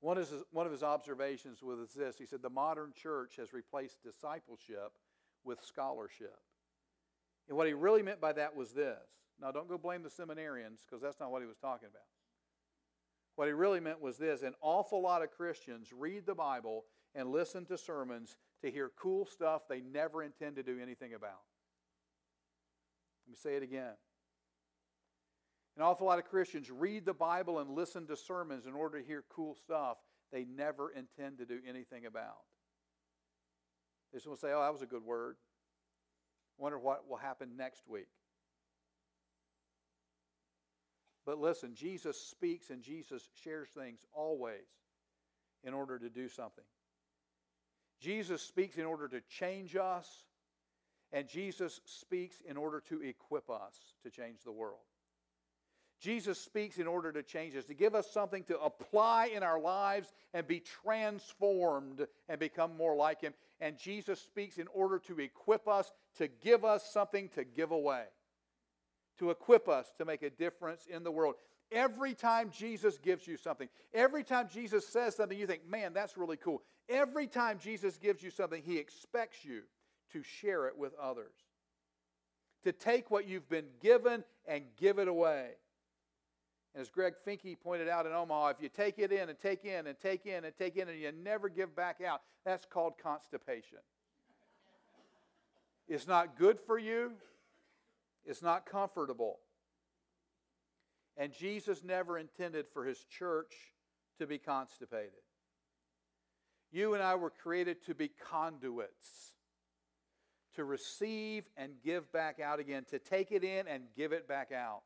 One 0.00 0.18
of, 0.18 0.28
his, 0.28 0.42
one 0.52 0.66
of 0.66 0.72
his 0.72 0.82
observations 0.82 1.62
was 1.62 1.92
this 1.94 2.18
he 2.18 2.26
said, 2.26 2.42
The 2.42 2.50
modern 2.50 2.92
church 2.92 3.36
has 3.36 3.52
replaced 3.52 4.02
discipleship 4.02 4.92
with 5.44 5.62
scholarship. 5.62 6.38
And 7.48 7.56
what 7.56 7.66
he 7.66 7.72
really 7.72 8.02
meant 8.02 8.20
by 8.20 8.32
that 8.32 8.54
was 8.54 8.72
this. 8.72 8.98
Now, 9.40 9.52
don't 9.52 9.68
go 9.68 9.78
blame 9.78 10.02
the 10.02 10.08
seminarians 10.08 10.80
because 10.84 11.02
that's 11.02 11.20
not 11.20 11.30
what 11.30 11.42
he 11.42 11.48
was 11.48 11.58
talking 11.58 11.88
about. 11.88 12.02
What 13.36 13.48
he 13.48 13.52
really 13.52 13.80
meant 13.80 14.00
was 14.00 14.16
this 14.16 14.42
an 14.42 14.54
awful 14.60 15.02
lot 15.02 15.22
of 15.22 15.30
Christians 15.30 15.92
read 15.96 16.26
the 16.26 16.34
Bible 16.34 16.84
and 17.14 17.30
listen 17.30 17.64
to 17.66 17.78
sermons 17.78 18.36
to 18.62 18.70
hear 18.70 18.90
cool 18.98 19.26
stuff 19.26 19.62
they 19.68 19.80
never 19.80 20.22
intend 20.22 20.56
to 20.56 20.62
do 20.62 20.78
anything 20.80 21.14
about. 21.14 21.42
Let 23.26 23.30
me 23.30 23.36
say 23.36 23.56
it 23.56 23.62
again. 23.62 23.94
An 25.76 25.82
awful 25.82 26.06
lot 26.06 26.18
of 26.18 26.24
Christians 26.24 26.70
read 26.70 27.04
the 27.04 27.12
Bible 27.12 27.58
and 27.58 27.70
listen 27.70 28.06
to 28.06 28.16
sermons 28.16 28.66
in 28.66 28.72
order 28.72 29.00
to 29.00 29.06
hear 29.06 29.24
cool 29.28 29.54
stuff 29.54 29.98
they 30.32 30.44
never 30.44 30.90
intend 30.90 31.38
to 31.38 31.46
do 31.46 31.60
anything 31.68 32.06
about. 32.06 32.44
They 34.12 34.16
just 34.16 34.26
will 34.26 34.36
say, 34.36 34.52
oh, 34.54 34.62
that 34.62 34.72
was 34.72 34.82
a 34.82 34.86
good 34.86 35.04
word. 35.04 35.36
Wonder 36.58 36.78
what 36.78 37.08
will 37.08 37.18
happen 37.18 37.56
next 37.56 37.86
week. 37.86 38.08
But 41.26 41.38
listen, 41.38 41.74
Jesus 41.74 42.18
speaks 42.18 42.70
and 42.70 42.82
Jesus 42.82 43.28
shares 43.42 43.68
things 43.68 44.06
always 44.14 44.66
in 45.64 45.74
order 45.74 45.98
to 45.98 46.08
do 46.08 46.28
something. 46.28 46.64
Jesus 48.00 48.42
speaks 48.42 48.76
in 48.78 48.84
order 48.84 49.08
to 49.08 49.20
change 49.22 49.74
us, 49.74 50.24
and 51.12 51.28
Jesus 51.28 51.80
speaks 51.84 52.40
in 52.46 52.56
order 52.56 52.80
to 52.88 53.02
equip 53.02 53.50
us 53.50 53.94
to 54.02 54.10
change 54.10 54.42
the 54.44 54.52
world. 54.52 54.80
Jesus 56.00 56.38
speaks 56.38 56.78
in 56.78 56.86
order 56.86 57.10
to 57.12 57.22
change 57.22 57.56
us, 57.56 57.64
to 57.64 57.74
give 57.74 57.94
us 57.94 58.10
something 58.10 58.44
to 58.44 58.60
apply 58.60 59.30
in 59.34 59.42
our 59.42 59.58
lives 59.58 60.12
and 60.34 60.46
be 60.46 60.60
transformed 60.60 62.06
and 62.28 62.38
become 62.38 62.76
more 62.76 62.94
like 62.94 63.22
Him. 63.22 63.32
And 63.60 63.78
Jesus 63.78 64.20
speaks 64.20 64.58
in 64.58 64.66
order 64.74 64.98
to 65.00 65.18
equip 65.20 65.66
us, 65.66 65.90
to 66.18 66.28
give 66.28 66.64
us 66.64 66.90
something 66.92 67.28
to 67.30 67.44
give 67.44 67.70
away, 67.70 68.04
to 69.18 69.30
equip 69.30 69.68
us 69.68 69.90
to 69.96 70.04
make 70.04 70.22
a 70.22 70.30
difference 70.30 70.86
in 70.86 71.02
the 71.02 71.10
world. 71.10 71.36
Every 71.72 72.14
time 72.14 72.50
Jesus 72.50 72.98
gives 72.98 73.26
you 73.26 73.36
something, 73.36 73.68
every 73.94 74.22
time 74.22 74.48
Jesus 74.52 74.86
says 74.86 75.16
something, 75.16 75.36
you 75.36 75.46
think, 75.46 75.66
man, 75.68 75.94
that's 75.94 76.16
really 76.16 76.36
cool. 76.36 76.62
Every 76.88 77.26
time 77.26 77.58
Jesus 77.58 77.96
gives 77.96 78.22
you 78.22 78.30
something, 78.30 78.62
he 78.62 78.78
expects 78.78 79.44
you 79.44 79.62
to 80.12 80.22
share 80.22 80.66
it 80.68 80.78
with 80.78 80.92
others, 81.00 81.34
to 82.62 82.72
take 82.72 83.10
what 83.10 83.26
you've 83.26 83.48
been 83.48 83.66
given 83.80 84.22
and 84.46 84.64
give 84.76 84.98
it 84.98 85.08
away. 85.08 85.52
And 86.76 86.82
as 86.82 86.90
Greg 86.90 87.14
Finke 87.26 87.58
pointed 87.58 87.88
out 87.88 88.04
in 88.04 88.12
Omaha, 88.12 88.48
if 88.48 88.56
you 88.60 88.68
take 88.68 88.98
it 88.98 89.10
in 89.10 89.30
and 89.30 89.40
take 89.40 89.64
in 89.64 89.86
and 89.86 89.98
take 89.98 90.26
in 90.26 90.44
and 90.44 90.54
take 90.58 90.76
in 90.76 90.90
and 90.90 91.00
you 91.00 91.10
never 91.10 91.48
give 91.48 91.74
back 91.74 92.02
out, 92.06 92.20
that's 92.44 92.66
called 92.66 92.92
constipation. 93.02 93.78
It's 95.88 96.06
not 96.06 96.38
good 96.38 96.60
for 96.60 96.78
you, 96.78 97.12
it's 98.26 98.42
not 98.42 98.66
comfortable. 98.66 99.38
And 101.16 101.32
Jesus 101.32 101.82
never 101.82 102.18
intended 102.18 102.66
for 102.68 102.84
his 102.84 103.02
church 103.04 103.54
to 104.18 104.26
be 104.26 104.36
constipated. 104.36 105.12
You 106.72 106.92
and 106.92 107.02
I 107.02 107.14
were 107.14 107.30
created 107.30 107.82
to 107.86 107.94
be 107.94 108.10
conduits, 108.30 109.32
to 110.56 110.64
receive 110.64 111.44
and 111.56 111.72
give 111.82 112.12
back 112.12 112.38
out 112.38 112.60
again, 112.60 112.84
to 112.90 112.98
take 112.98 113.32
it 113.32 113.44
in 113.44 113.66
and 113.66 113.84
give 113.96 114.12
it 114.12 114.28
back 114.28 114.52
out, 114.52 114.82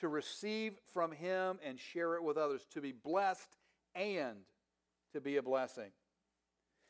to 0.00 0.08
receive 0.08 0.74
from 0.92 1.12
Him 1.12 1.58
and 1.64 1.78
share 1.78 2.14
it 2.14 2.22
with 2.22 2.36
others, 2.36 2.66
to 2.72 2.80
be 2.80 2.92
blessed 2.92 3.56
and 3.94 4.36
to 5.12 5.20
be 5.20 5.36
a 5.36 5.42
blessing. 5.42 5.90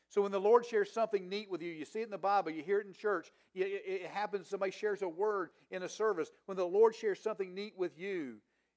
So 0.09 0.21
when 0.21 0.31
the 0.33 0.39
Lord 0.39 0.65
shares 0.65 0.91
something 0.91 1.29
neat 1.29 1.49
with 1.49 1.61
you, 1.61 1.71
you 1.71 1.85
see 1.85 2.01
it 2.01 2.05
in 2.05 2.11
the 2.11 2.17
Bible, 2.17 2.51
you 2.51 2.61
hear 2.61 2.79
it 2.79 2.85
in 2.85 2.93
church, 2.93 3.31
it 3.55 4.05
happens, 4.07 4.49
somebody 4.49 4.71
shares 4.71 5.01
a 5.01 5.07
word 5.07 5.51
in 5.69 5.83
a 5.83 5.89
service. 5.89 6.29
When 6.47 6.57
the 6.57 6.65
Lord 6.65 6.95
shares 6.95 7.21
something 7.21 7.53
neat 7.53 7.73
with 7.77 7.97
you, 7.97 8.35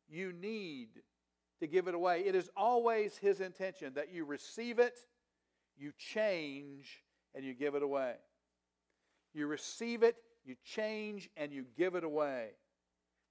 you 0.08 0.32
need 0.32 0.90
to 1.58 1.66
give 1.66 1.88
it 1.88 1.94
away. 1.94 2.20
It 2.20 2.36
is 2.36 2.50
always 2.56 3.16
His 3.16 3.40
intention 3.40 3.94
that 3.94 4.12
you 4.12 4.24
receive 4.24 4.78
it, 4.78 4.98
you 5.76 5.92
change, 5.98 7.02
and 7.34 7.44
you 7.44 7.52
give 7.52 7.74
it 7.74 7.82
away. 7.82 8.14
You 9.32 9.48
receive 9.48 10.04
it, 10.04 10.14
you 10.44 10.54
change, 10.64 11.28
and 11.36 11.52
you 11.52 11.64
give 11.76 11.96
it 11.96 12.04
away. 12.04 12.50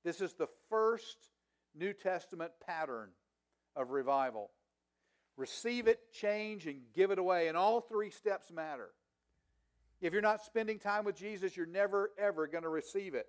This 0.04 0.22
is 0.22 0.34
the 0.34 0.48
first 0.70 1.18
New 1.76 1.94
Testament 1.94 2.52
pattern 2.66 3.10
of 3.76 3.92
revival. 3.92 4.52
Receive 5.38 5.88
it, 5.88 6.00
change, 6.12 6.68
and 6.68 6.82
give 6.94 7.12
it 7.12 7.20
away. 7.20 7.48
And 7.48 7.58
all 7.58 7.82
three 7.82 8.12
steps 8.12 8.52
matter. 8.52 8.90
If 10.02 10.14
you're 10.14 10.22
not 10.22 10.44
spending 10.44 10.80
time 10.80 11.06
with 11.06 11.16
Jesus, 11.16 11.56
you're 11.56 11.66
never, 11.66 12.12
ever 12.18 12.46
going 12.48 12.64
to 12.64 12.70
receive 12.70 13.16
it. 13.16 13.28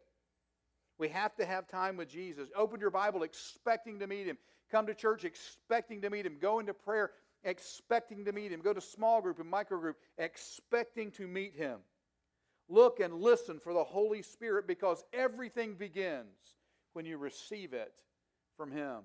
We 0.99 1.09
have 1.09 1.35
to 1.37 1.45
have 1.45 1.67
time 1.67 1.97
with 1.97 2.09
Jesus. 2.09 2.49
Open 2.57 2.81
your 2.81 2.91
Bible 2.91 3.23
expecting 3.23 4.01
to 4.01 4.07
meet 4.07 4.27
him. 4.27 4.39
Come 4.71 4.87
to 4.87 4.95
church 4.95 5.25
expecting 5.25 6.03
to 6.03 6.11
meet 6.11 6.27
him. 6.27 6.37
Go 6.41 6.59
into 6.59 6.75
prayer 6.75 7.13
expecting 7.45 8.25
to 8.25 8.33
meet 8.33 8.51
him. 8.51 8.61
Go 8.61 8.73
to 8.73 8.81
small 8.81 9.21
group 9.21 9.39
and 9.39 9.49
micro 9.49 9.79
group 9.79 9.97
expecting 10.19 11.11
to 11.13 11.27
meet 11.27 11.55
him. 11.55 11.79
Look 12.69 13.01
and 13.01 13.15
listen 13.15 13.59
for 13.59 13.73
the 13.73 13.85
Holy 13.85 14.23
Spirit 14.23 14.67
because 14.67 15.05
everything 15.13 15.75
begins 15.75 16.55
when 16.95 17.05
you 17.05 17.19
receive 17.19 17.73
it 17.73 17.93
from 18.57 18.73
him. 18.73 19.03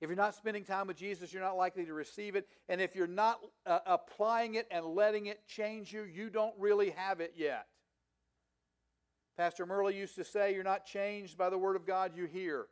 If 0.00 0.08
you're 0.08 0.16
not 0.16 0.34
spending 0.34 0.64
time 0.64 0.86
with 0.86 0.96
Jesus, 0.96 1.32
you're 1.32 1.42
not 1.42 1.56
likely 1.56 1.84
to 1.84 1.92
receive 1.92 2.34
it. 2.34 2.48
And 2.68 2.80
if 2.80 2.96
you're 2.96 3.06
not 3.06 3.40
uh, 3.66 3.80
applying 3.86 4.54
it 4.54 4.66
and 4.70 4.84
letting 4.84 5.26
it 5.26 5.46
change 5.46 5.92
you, 5.92 6.02
you 6.02 6.30
don't 6.30 6.54
really 6.58 6.90
have 6.90 7.20
it 7.20 7.34
yet. 7.36 7.66
Pastor 9.36 9.66
Murley 9.66 9.96
used 9.96 10.14
to 10.16 10.24
say, 10.24 10.54
You're 10.54 10.64
not 10.64 10.86
changed 10.86 11.36
by 11.36 11.50
the 11.50 11.58
Word 11.58 11.76
of 11.76 11.86
God 11.86 12.12
you 12.14 12.24
hear, 12.24 12.66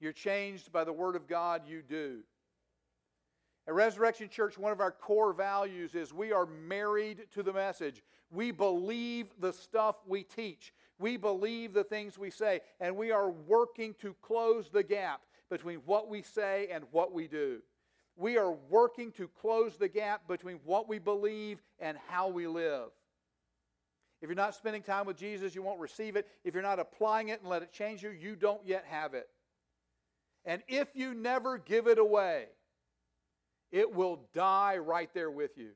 you're 0.00 0.12
changed 0.12 0.70
by 0.70 0.84
the 0.84 0.92
Word 0.92 1.16
of 1.16 1.26
God 1.26 1.62
you 1.66 1.82
do. 1.82 2.20
At 3.66 3.74
Resurrection 3.74 4.28
Church, 4.28 4.58
one 4.58 4.72
of 4.72 4.80
our 4.80 4.90
core 4.90 5.32
values 5.32 5.94
is 5.94 6.12
we 6.12 6.32
are 6.32 6.46
married 6.46 7.26
to 7.32 7.42
the 7.42 7.52
message. 7.52 8.02
We 8.30 8.50
believe 8.50 9.26
the 9.38 9.52
stuff 9.52 9.96
we 10.06 10.22
teach. 10.22 10.72
We 11.00 11.16
believe 11.16 11.72
the 11.72 11.82
things 11.82 12.18
we 12.18 12.30
say. 12.30 12.60
And 12.78 12.96
we 12.96 13.10
are 13.10 13.30
working 13.30 13.94
to 14.02 14.14
close 14.22 14.68
the 14.70 14.82
gap 14.82 15.22
between 15.50 15.78
what 15.86 16.08
we 16.08 16.22
say 16.22 16.68
and 16.70 16.84
what 16.92 17.12
we 17.12 17.26
do. 17.26 17.62
We 18.16 18.36
are 18.36 18.52
working 18.52 19.10
to 19.12 19.26
close 19.26 19.76
the 19.76 19.88
gap 19.88 20.28
between 20.28 20.60
what 20.64 20.88
we 20.88 20.98
believe 20.98 21.62
and 21.78 21.96
how 22.08 22.28
we 22.28 22.46
live. 22.46 22.90
If 24.20 24.28
you're 24.28 24.36
not 24.36 24.54
spending 24.54 24.82
time 24.82 25.06
with 25.06 25.16
Jesus, 25.16 25.54
you 25.54 25.62
won't 25.62 25.80
receive 25.80 26.16
it. 26.16 26.28
If 26.44 26.52
you're 26.52 26.62
not 26.62 26.78
applying 26.78 27.28
it 27.28 27.40
and 27.40 27.48
let 27.48 27.62
it 27.62 27.72
change 27.72 28.02
you, 28.02 28.10
you 28.10 28.36
don't 28.36 28.60
yet 28.66 28.84
have 28.88 29.14
it. 29.14 29.28
And 30.44 30.62
if 30.68 30.88
you 30.94 31.14
never 31.14 31.56
give 31.56 31.86
it 31.86 31.98
away, 31.98 32.46
it 33.72 33.94
will 33.94 34.20
die 34.34 34.76
right 34.76 35.08
there 35.14 35.30
with 35.30 35.56
you. 35.56 35.70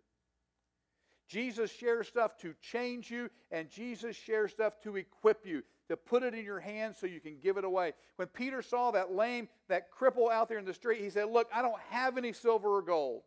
Jesus 1.26 1.72
shares 1.72 2.06
stuff 2.08 2.36
to 2.38 2.54
change 2.60 3.10
you, 3.10 3.30
and 3.50 3.70
Jesus 3.70 4.14
shares 4.16 4.52
stuff 4.52 4.80
to 4.82 4.96
equip 4.96 5.46
you, 5.46 5.62
to 5.88 5.96
put 5.96 6.22
it 6.22 6.34
in 6.34 6.44
your 6.44 6.60
hands 6.60 6.96
so 6.98 7.06
you 7.06 7.20
can 7.20 7.38
give 7.42 7.56
it 7.56 7.64
away. 7.64 7.92
When 8.16 8.28
Peter 8.28 8.62
saw 8.62 8.90
that 8.90 9.12
lame, 9.12 9.48
that 9.68 9.92
cripple 9.92 10.30
out 10.30 10.48
there 10.48 10.58
in 10.58 10.64
the 10.64 10.74
street, 10.74 11.00
he 11.00 11.10
said, 11.10 11.28
Look, 11.30 11.48
I 11.54 11.62
don't 11.62 11.80
have 11.90 12.18
any 12.18 12.32
silver 12.32 12.76
or 12.76 12.82
gold, 12.82 13.22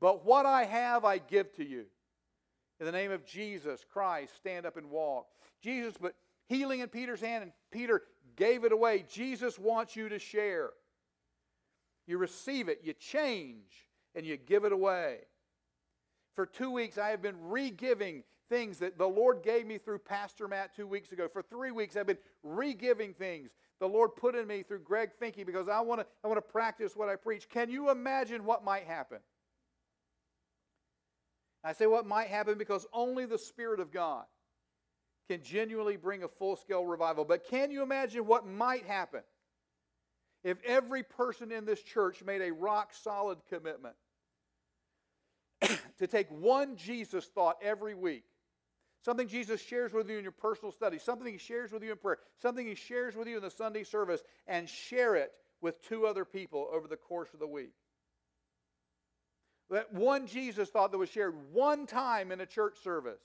but 0.00 0.24
what 0.24 0.46
I 0.46 0.64
have 0.64 1.04
I 1.04 1.18
give 1.18 1.52
to 1.56 1.64
you. 1.64 1.84
In 2.80 2.86
the 2.86 2.92
name 2.92 3.10
of 3.10 3.24
Jesus 3.24 3.84
Christ, 3.90 4.36
stand 4.36 4.66
up 4.66 4.76
and 4.76 4.90
walk. 4.90 5.26
Jesus 5.62 5.94
put 5.94 6.14
healing 6.46 6.80
in 6.80 6.88
Peter's 6.88 7.20
hand, 7.20 7.42
and 7.42 7.52
Peter 7.70 8.02
gave 8.36 8.64
it 8.64 8.72
away. 8.72 9.04
Jesus 9.08 9.58
wants 9.58 9.96
you 9.96 10.08
to 10.08 10.18
share. 10.18 10.70
You 12.06 12.18
receive 12.18 12.68
it, 12.68 12.80
you 12.84 12.92
change, 12.92 13.88
and 14.14 14.24
you 14.24 14.36
give 14.36 14.64
it 14.64 14.72
away. 14.72 15.20
For 16.36 16.46
two 16.46 16.70
weeks, 16.70 16.98
I 16.98 17.08
have 17.08 17.22
been 17.22 17.48
re 17.48 17.70
giving 17.70 18.22
things 18.48 18.78
that 18.78 18.98
the 18.98 19.08
Lord 19.08 19.42
gave 19.42 19.66
me 19.66 19.78
through 19.78 19.98
Pastor 20.00 20.46
Matt 20.46 20.76
two 20.76 20.86
weeks 20.86 21.10
ago. 21.10 21.26
For 21.26 21.42
three 21.42 21.70
weeks, 21.70 21.96
I've 21.96 22.06
been 22.06 22.18
re 22.42 22.74
giving 22.74 23.14
things 23.14 23.50
the 23.80 23.88
Lord 23.88 24.16
put 24.16 24.34
in 24.34 24.46
me 24.46 24.62
through 24.62 24.80
Greg 24.80 25.10
Finke 25.20 25.44
because 25.44 25.68
I 25.68 25.80
want 25.80 26.02
to 26.02 26.06
I 26.22 26.28
want 26.28 26.38
to 26.38 26.52
practice 26.52 26.94
what 26.94 27.08
I 27.08 27.16
preach. 27.16 27.48
Can 27.48 27.70
you 27.70 27.90
imagine 27.90 28.44
what 28.44 28.62
might 28.62 28.84
happen? 28.84 29.18
I 31.64 31.72
say 31.72 31.86
what 31.86 32.06
might 32.06 32.28
happen 32.28 32.58
because 32.58 32.86
only 32.92 33.26
the 33.26 33.38
Spirit 33.38 33.80
of 33.80 33.90
God 33.90 34.24
can 35.28 35.42
genuinely 35.42 35.96
bring 35.96 36.22
a 36.22 36.28
full 36.28 36.56
scale 36.56 36.86
revival. 36.86 37.24
But 37.24 37.48
can 37.48 37.70
you 37.70 37.82
imagine 37.82 38.26
what 38.26 38.46
might 38.46 38.84
happen 38.84 39.22
if 40.44 40.58
every 40.64 41.02
person 41.02 41.50
in 41.50 41.64
this 41.64 41.82
church 41.82 42.22
made 42.22 42.42
a 42.42 42.52
rock 42.52 42.92
solid 42.94 43.38
commitment 43.48 43.96
to 45.98 46.06
take 46.06 46.28
one 46.30 46.76
Jesus 46.76 47.26
thought 47.26 47.56
every 47.62 47.94
week? 47.94 48.24
Something 49.04 49.28
Jesus 49.28 49.60
shares 49.60 49.92
with 49.92 50.10
you 50.10 50.18
in 50.18 50.24
your 50.24 50.32
personal 50.32 50.72
study, 50.72 50.98
something 50.98 51.30
he 51.30 51.38
shares 51.38 51.70
with 51.70 51.82
you 51.82 51.92
in 51.92 51.96
prayer, 51.96 52.18
something 52.42 52.66
he 52.66 52.74
shares 52.74 53.14
with 53.14 53.28
you 53.28 53.36
in 53.36 53.42
the 53.42 53.50
Sunday 53.50 53.84
service, 53.84 54.22
and 54.48 54.68
share 54.68 55.14
it 55.14 55.32
with 55.60 55.80
two 55.82 56.06
other 56.06 56.24
people 56.24 56.68
over 56.72 56.88
the 56.88 56.96
course 56.96 57.32
of 57.32 57.38
the 57.38 57.46
week. 57.46 57.72
That 59.70 59.92
one 59.92 60.26
Jesus 60.26 60.68
thought 60.70 60.92
that 60.92 60.98
was 60.98 61.08
shared 61.08 61.34
one 61.52 61.86
time 61.86 62.32
in 62.32 62.40
a 62.40 62.46
church 62.46 62.78
service, 62.82 63.20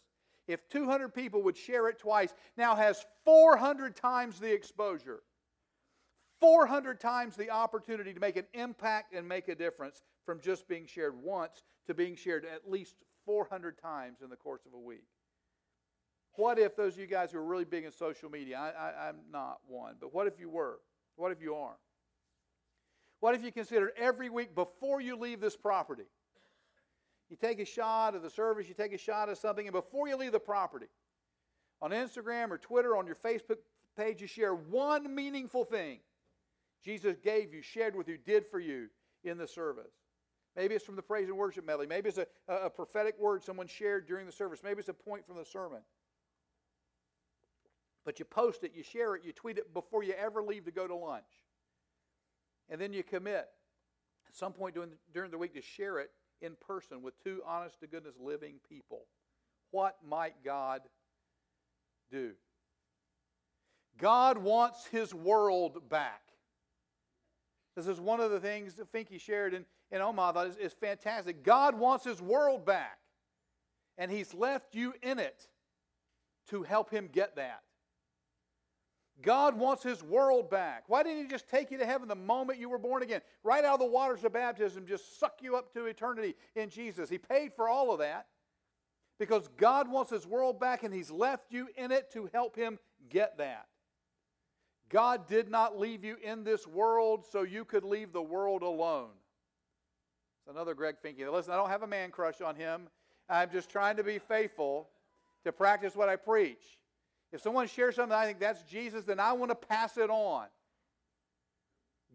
if 0.48 0.68
200 0.70 1.14
people 1.14 1.44
would 1.44 1.58
share 1.58 1.88
it 1.88 2.00
twice, 2.00 2.34
now 2.58 2.76
has 2.76 3.06
400 3.26 3.96
times 3.96 4.40
the 4.40 4.52
exposure, 4.52 5.22
400 6.40 7.00
times 7.00 7.36
the 7.36 7.52
opportunity 7.52 8.14
to 8.14 8.20
make 8.20 8.38
an 8.38 8.48
impact 8.54 9.14
and 9.14 9.28
make 9.28 9.48
a 9.48 9.56
difference 9.56 10.02
from 10.26 10.40
just 10.40 10.68
being 10.68 10.86
shared 10.86 11.16
once 11.22 11.64
to 11.88 11.94
being 11.94 12.16
shared 12.16 12.46
at 12.46 12.70
least 12.70 12.96
400 13.26 13.78
times 13.78 14.22
in 14.22 14.30
the 14.30 14.36
course 14.36 14.66
of 14.66 14.74
a 14.74 14.80
week. 14.80 15.06
What 16.36 16.58
if 16.60 16.76
those 16.76 16.94
of 16.94 17.00
you 17.00 17.08
guys 17.08 17.32
who 17.32 17.40
are 17.40 17.46
really 17.46 17.66
big 17.66 17.84
in 17.84 17.92
social 17.92 18.30
media, 18.30 18.58
I, 18.58 19.10
am 19.10 19.18
not 19.32 19.60
one, 19.68 19.96
but 20.00 20.14
what 20.14 20.28
if 20.28 20.40
you 20.40 20.50
were? 20.50 20.80
What 21.18 21.32
if 21.32 21.42
you 21.42 21.56
are? 21.56 21.76
What 23.20 23.36
if 23.36 23.44
you 23.44 23.52
considered 23.52 23.92
every 23.98 24.30
week 24.30 24.56
before 24.56 25.02
you 25.02 25.16
leave 25.16 25.42
this 25.42 25.56
property? 25.56 26.06
You 27.30 27.38
take 27.38 27.60
a 27.60 27.66
shot 27.66 28.16
of 28.16 28.24
the 28.24 28.30
service, 28.30 28.68
you 28.68 28.74
take 28.74 28.94
a 28.94 28.98
shot 28.98 29.30
of 29.30 29.38
something, 29.38 29.66
and 29.68 29.74
before 29.74 30.08
you 30.08 30.18
leave 30.18 30.32
the 30.32 30.40
property, 30.40 30.88
on 31.82 31.92
Instagram 31.92 32.52
or 32.52 32.58
Twitter, 32.58 32.96
on 32.96 33.06
your 33.06 33.16
Facebook 33.16 33.58
page, 33.98 34.22
you 34.22 34.28
share 34.28 34.54
one 34.54 35.14
meaningful 35.14 35.66
thing 35.66 36.00
Jesus 36.84 37.18
gave 37.18 37.54
you, 37.54 37.62
shared 37.62 37.96
with 37.96 38.08
you, 38.08 38.18
did 38.18 38.46
for 38.46 38.60
you 38.60 38.88
in 39.24 39.38
the 39.38 39.48
service. 39.48 39.94
Maybe 40.56 40.76
it's 40.76 40.86
from 40.86 40.96
the 40.98 41.02
praise 41.02 41.30
and 41.30 41.38
worship 41.38 41.66
medley. 41.66 41.88
Maybe 41.88 42.10
it's 42.10 42.18
a, 42.18 42.28
a 42.48 42.70
prophetic 42.70 43.18
word 43.20 43.44
someone 43.44 43.68
shared 43.68 44.08
during 44.08 44.26
the 44.26 44.32
service. 44.32 44.62
Maybe 44.64 44.80
it's 44.80 44.90
a 44.90 44.94
point 44.94 45.26
from 45.26 45.38
the 45.38 45.46
sermon. 45.46 45.80
But 48.04 48.20
you 48.20 48.26
post 48.26 48.64
it, 48.64 48.72
you 48.76 48.84
share 48.84 49.16
it, 49.16 49.24
you 49.24 49.32
tweet 49.32 49.58
it 49.58 49.74
before 49.74 50.04
you 50.04 50.14
ever 50.14 50.42
leave 50.44 50.66
to 50.66 50.72
go 50.72 50.88
to 50.88 50.96
lunch. 50.96 51.24
And 52.70 52.82
then 52.82 52.94
you 52.94 53.04
commit 53.04 53.48
at 54.28 54.36
some 54.36 54.54
point 54.54 54.76
during 54.76 54.90
the, 54.90 54.98
during 55.14 55.32
the 55.32 55.38
week 55.38 55.54
to 55.54 55.62
share 55.62 56.00
it 56.00 56.12
in 56.42 56.56
person 56.60 57.02
with 57.02 57.22
two 57.24 57.42
honest 57.46 57.80
to 57.82 57.88
goodness 57.88 58.16
living 58.20 58.56
people. 58.68 59.06
What 59.70 59.98
might 60.06 60.44
God 60.44 60.82
do? 62.12 62.32
God 63.98 64.38
wants 64.38 64.88
his 64.88 65.14
world 65.14 65.90
back. 65.90 66.31
This 67.76 67.88
is 67.88 68.00
one 68.00 68.20
of 68.20 68.32
the 68.32 68.40
things 68.40 68.76
that 68.76 68.92
Finke 68.92 69.20
shared 69.20 69.54
in, 69.54 69.66
in 69.92 70.02
Omaha 70.02 70.32
that 70.34 70.48
is, 70.48 70.58
is 70.58 70.74
fantastic. 70.74 71.44
God 71.44 71.78
wants 71.78 72.04
his 72.04 72.22
world 72.22 72.66
back. 72.66 72.98
And 73.98 74.10
he's 74.10 74.34
left 74.34 74.76
you 74.76 74.94
in 75.02 75.20
it 75.20 75.48
to 76.50 76.64
help 76.64 76.90
him 76.90 77.10
get 77.12 77.36
that. 77.36 77.62
God 79.22 79.58
wants 79.58 79.84
his 79.84 80.04
world 80.04 80.50
back. 80.50 80.86
Why 80.88 81.04
didn't 81.04 81.24
he 81.24 81.28
just 81.28 81.48
take 81.48 81.70
you 81.70 81.78
to 81.78 81.86
heaven 81.86 82.08
the 82.08 82.16
moment 82.16 82.60
you 82.60 82.70
were 82.70 82.80
born 82.80 83.04
again? 83.04 83.22
Right 83.44 83.64
out 83.64 83.76
of 83.76 83.80
the 83.80 83.86
waters 83.86 84.24
of 84.24 84.34
baptism, 84.34 84.86
just 84.88 85.20
suck 85.20 85.40
you 85.42 85.56
up 85.56 85.72
to 85.74 85.86
eternity 85.86 86.36
in 86.56 86.70
Jesus. 86.70 87.10
He 87.10 87.18
paid 87.18 87.54
for 87.54 87.70
all 87.70 87.92
of 87.92 88.00
that 88.00 88.28
because 89.20 89.48
God 89.58 89.88
wants 89.88 90.10
his 90.10 90.26
world 90.26 90.60
back 90.60 90.84
and 90.84 90.94
he's 90.94 91.12
left 91.12 91.52
you 91.52 91.68
in 91.78 91.92
it 91.92 92.12
to 92.14 92.30
help 92.34 92.56
him 92.56 92.80
get 93.10 93.38
that. 93.38 93.68
God 94.92 95.28
did 95.28 95.50
not 95.50 95.80
leave 95.80 96.04
you 96.04 96.18
in 96.22 96.44
this 96.44 96.68
world 96.68 97.26
so 97.32 97.44
you 97.44 97.64
could 97.64 97.84
leave 97.84 98.12
the 98.12 98.22
world 98.22 98.62
alone. 98.62 99.10
It's 100.42 100.54
another 100.54 100.74
Greg 100.74 100.96
Finke. 101.04 101.32
Listen, 101.32 101.54
I 101.54 101.58
don't 101.58 101.70
have 101.70 101.84
a 101.84 101.88
man 101.88 102.12
crush 102.12 102.42
on 102.42 102.56
him. 102.56 102.88
I'm 103.30 103.50
just 103.50 103.70
trying 103.70 103.96
to 103.98 104.04
be 104.04 104.20
faithful 104.20 104.90
to 105.46 105.52
practice 105.52 105.96
what 105.96 106.10
I 106.10 106.18
preach. 106.18 106.62
If 107.32 107.42
someone 107.42 107.68
shares 107.68 107.96
something 107.96 108.16
I 108.16 108.26
think 108.26 108.40
that's 108.40 108.64
Jesus, 108.64 109.06
then 109.06 109.20
I 109.20 109.32
want 109.34 109.52
to 109.52 109.56
pass 109.56 109.98
it 109.98 110.10
on. 110.10 110.48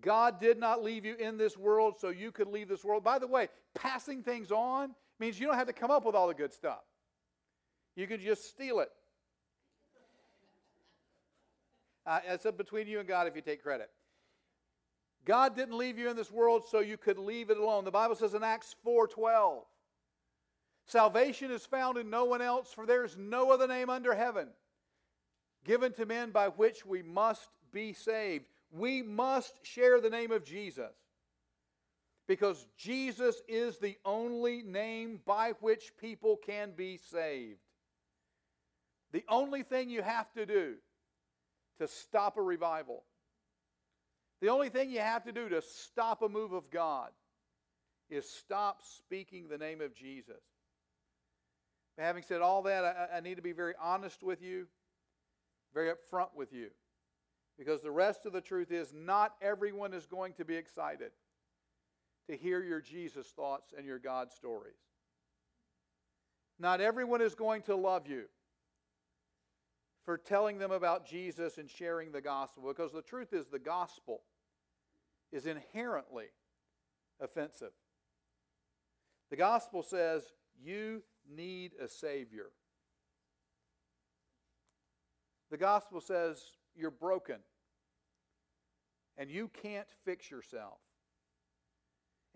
God 0.03 0.39
did 0.39 0.59
not 0.59 0.85
leave 0.85 1.07
you 1.07 1.15
in 1.15 1.39
this 1.39 1.57
world 1.57 1.95
so 1.99 2.11
you 2.11 2.31
could 2.31 2.49
leave 2.49 2.69
this 2.69 2.85
world. 2.85 3.03
By 3.03 3.19
the 3.19 3.27
way, 3.27 3.49
passing 3.75 4.23
things 4.23 4.53
on 4.53 4.95
means 5.19 5.41
you 5.41 5.47
don't 5.47 5.57
have 5.57 5.69
to 5.69 5.73
come 5.73 5.91
up 5.91 6.05
with 6.05 6.15
all 6.15 6.29
the 6.29 6.35
good 6.35 6.53
stuff. 6.53 6.83
You 7.97 8.07
can 8.07 8.21
just 8.21 8.51
steal 8.51 8.81
it. 8.81 8.91
Uh, 12.07 12.21
it's 12.29 12.47
up 12.47 12.57
between 12.57 12.87
you 12.87 13.01
and 13.01 13.09
God 13.09 13.27
if 13.27 13.35
you 13.35 13.43
take 13.43 13.63
credit. 13.63 13.91
God 15.25 15.57
didn't 15.57 15.77
leave 15.77 15.99
you 15.99 16.09
in 16.09 16.17
this 16.17 16.31
world 16.31 16.65
so 16.71 16.79
you 16.79 16.97
could 16.97 17.19
leave 17.19 17.51
it 17.51 17.59
alone. 17.59 17.85
The 17.85 17.91
Bible 17.91 18.15
says 18.15 18.35
in 18.35 18.45
Acts 18.45 18.77
4:12, 18.85 19.65
salvation 20.87 21.51
is 21.51 21.67
found 21.67 21.99
in 21.99 22.09
no 22.09 22.25
one 22.25 22.41
else, 22.41 22.73
for 22.73 22.87
there 22.87 23.05
is 23.05 23.17
no 23.17 23.51
other 23.51 23.67
name 23.67 23.91
under 23.91 24.15
heaven 24.15 24.49
given 25.65 25.93
to 25.95 26.07
men 26.07 26.31
by 26.31 26.49
which 26.49 26.87
we 26.87 27.03
must 27.03 27.49
be 27.73 27.93
saved. 27.93 28.47
We 28.71 29.03
must 29.03 29.65
share 29.67 30.01
the 30.01 30.11
name 30.11 30.31
of 30.31 30.45
Jesus 30.45 30.95
because 32.29 32.67
Jesus 32.77 33.43
is 33.49 33.79
the 33.79 33.97
only 34.05 34.63
name 34.63 35.21
by 35.25 35.53
which 35.61 35.93
people 36.01 36.37
can 36.37 36.73
be 36.77 36.99
saved. 36.99 37.59
The 39.13 39.25
only 39.29 39.63
thing 39.65 39.91
you 39.91 40.03
have 40.03 40.33
to 40.35 40.47
do 40.47 40.77
to 41.79 41.89
stop 41.89 42.37
a 42.37 42.43
revival, 42.43 43.05
the 44.41 44.49
only 44.49 44.69
thing 44.69 44.91
you 44.91 45.01
have 45.01 45.25
to 45.25 45.33
do 45.33 45.49
to 45.49 45.63
stop 45.63 46.23
a 46.23 46.29
move 46.29 46.53
of 46.53 46.71
God 46.71 47.11
is 48.11 48.29
stop 48.29 48.81
speaking 48.83 49.49
the 49.49 49.59
name 49.59 49.81
of 49.81 49.95
Jesus. 49.95 50.43
Having 51.99 52.25
said 52.25 52.43
all 52.43 52.63
that, 52.63 52.85
I, 52.85 53.17
I 53.17 53.21
need 53.21 53.37
to 53.37 53.43
be 53.43 53.53
very 53.53 53.75
honest 53.81 54.23
with 54.23 54.43
you 54.43 54.67
very 55.77 55.91
upfront 55.91 56.29
with 56.35 56.55
you. 56.55 56.71
Because 57.59 57.83
the 57.83 57.91
rest 57.91 58.25
of 58.25 58.33
the 58.33 58.41
truth 58.41 58.73
is, 58.73 58.93
not 58.95 59.35
everyone 59.43 59.93
is 59.93 60.07
going 60.07 60.33
to 60.35 60.45
be 60.45 60.57
excited 60.57 61.11
to 62.29 62.37
hear 62.37 62.63
your 62.63 62.81
Jesus 62.81 63.27
thoughts 63.29 63.73
and 63.77 63.87
your 63.87 63.99
God 63.99 64.33
stories. 64.33 64.75
Not 66.59 66.81
everyone 66.81 67.21
is 67.21 67.35
going 67.35 67.63
to 67.63 67.77
love 67.77 68.07
you 68.07 68.25
for 70.07 70.17
telling 70.17 70.59
them 70.59 70.71
about 70.71 71.05
Jesus 71.05 71.59
and 71.59 71.69
sharing 71.69 72.13
the 72.13 72.21
gospel. 72.21 72.63
Because 72.67 72.93
the 72.93 73.03
truth 73.03 73.33
is, 73.33 73.47
the 73.47 73.59
gospel 73.59 74.23
is 75.33 75.47
inherently 75.47 76.27
offensive. 77.21 77.73
The 79.31 79.37
gospel 79.37 79.83
says 79.83 80.23
you 80.63 81.03
need 81.29 81.73
a 81.83 81.89
Savior. 81.89 82.51
The 85.51 85.57
gospel 85.57 86.01
says 86.01 86.41
you're 86.77 86.93
broken 86.93 87.41
and 89.19 89.29
you 89.29 89.51
can't 89.63 89.89
fix 90.05 90.31
yourself. 90.31 90.79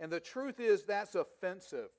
And 0.01 0.11
the 0.11 0.19
truth 0.19 0.59
is, 0.59 0.85
that's 0.85 1.15
offensive. 1.15 1.91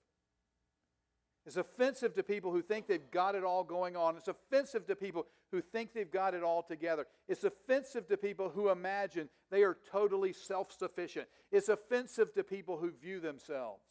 It's 1.46 1.58
offensive 1.58 2.14
to 2.16 2.24
people 2.24 2.52
who 2.52 2.62
think 2.62 2.88
they've 2.88 3.10
got 3.10 3.34
it 3.34 3.44
all 3.44 3.64
going 3.64 3.96
on. 3.96 4.16
It's 4.16 4.28
offensive 4.28 4.86
to 4.88 4.96
people 4.96 5.26
who 5.52 5.60
think 5.60 5.94
they've 5.94 6.12
got 6.12 6.36
it 6.36 6.44
all 6.44 6.62
together. 6.62 7.08
It's 7.28 7.44
offensive 7.44 8.08
to 8.10 8.18
people 8.18 8.50
who 8.50 8.70
imagine 8.70 9.28
they 9.50 9.64
are 9.64 9.78
totally 9.92 10.34
self 10.34 10.72
sufficient. 10.72 11.28
It's 11.52 11.70
offensive 11.70 12.34
to 12.36 12.44
people 12.44 12.78
who 12.78 12.92
view 12.92 13.20
themselves 13.20 13.82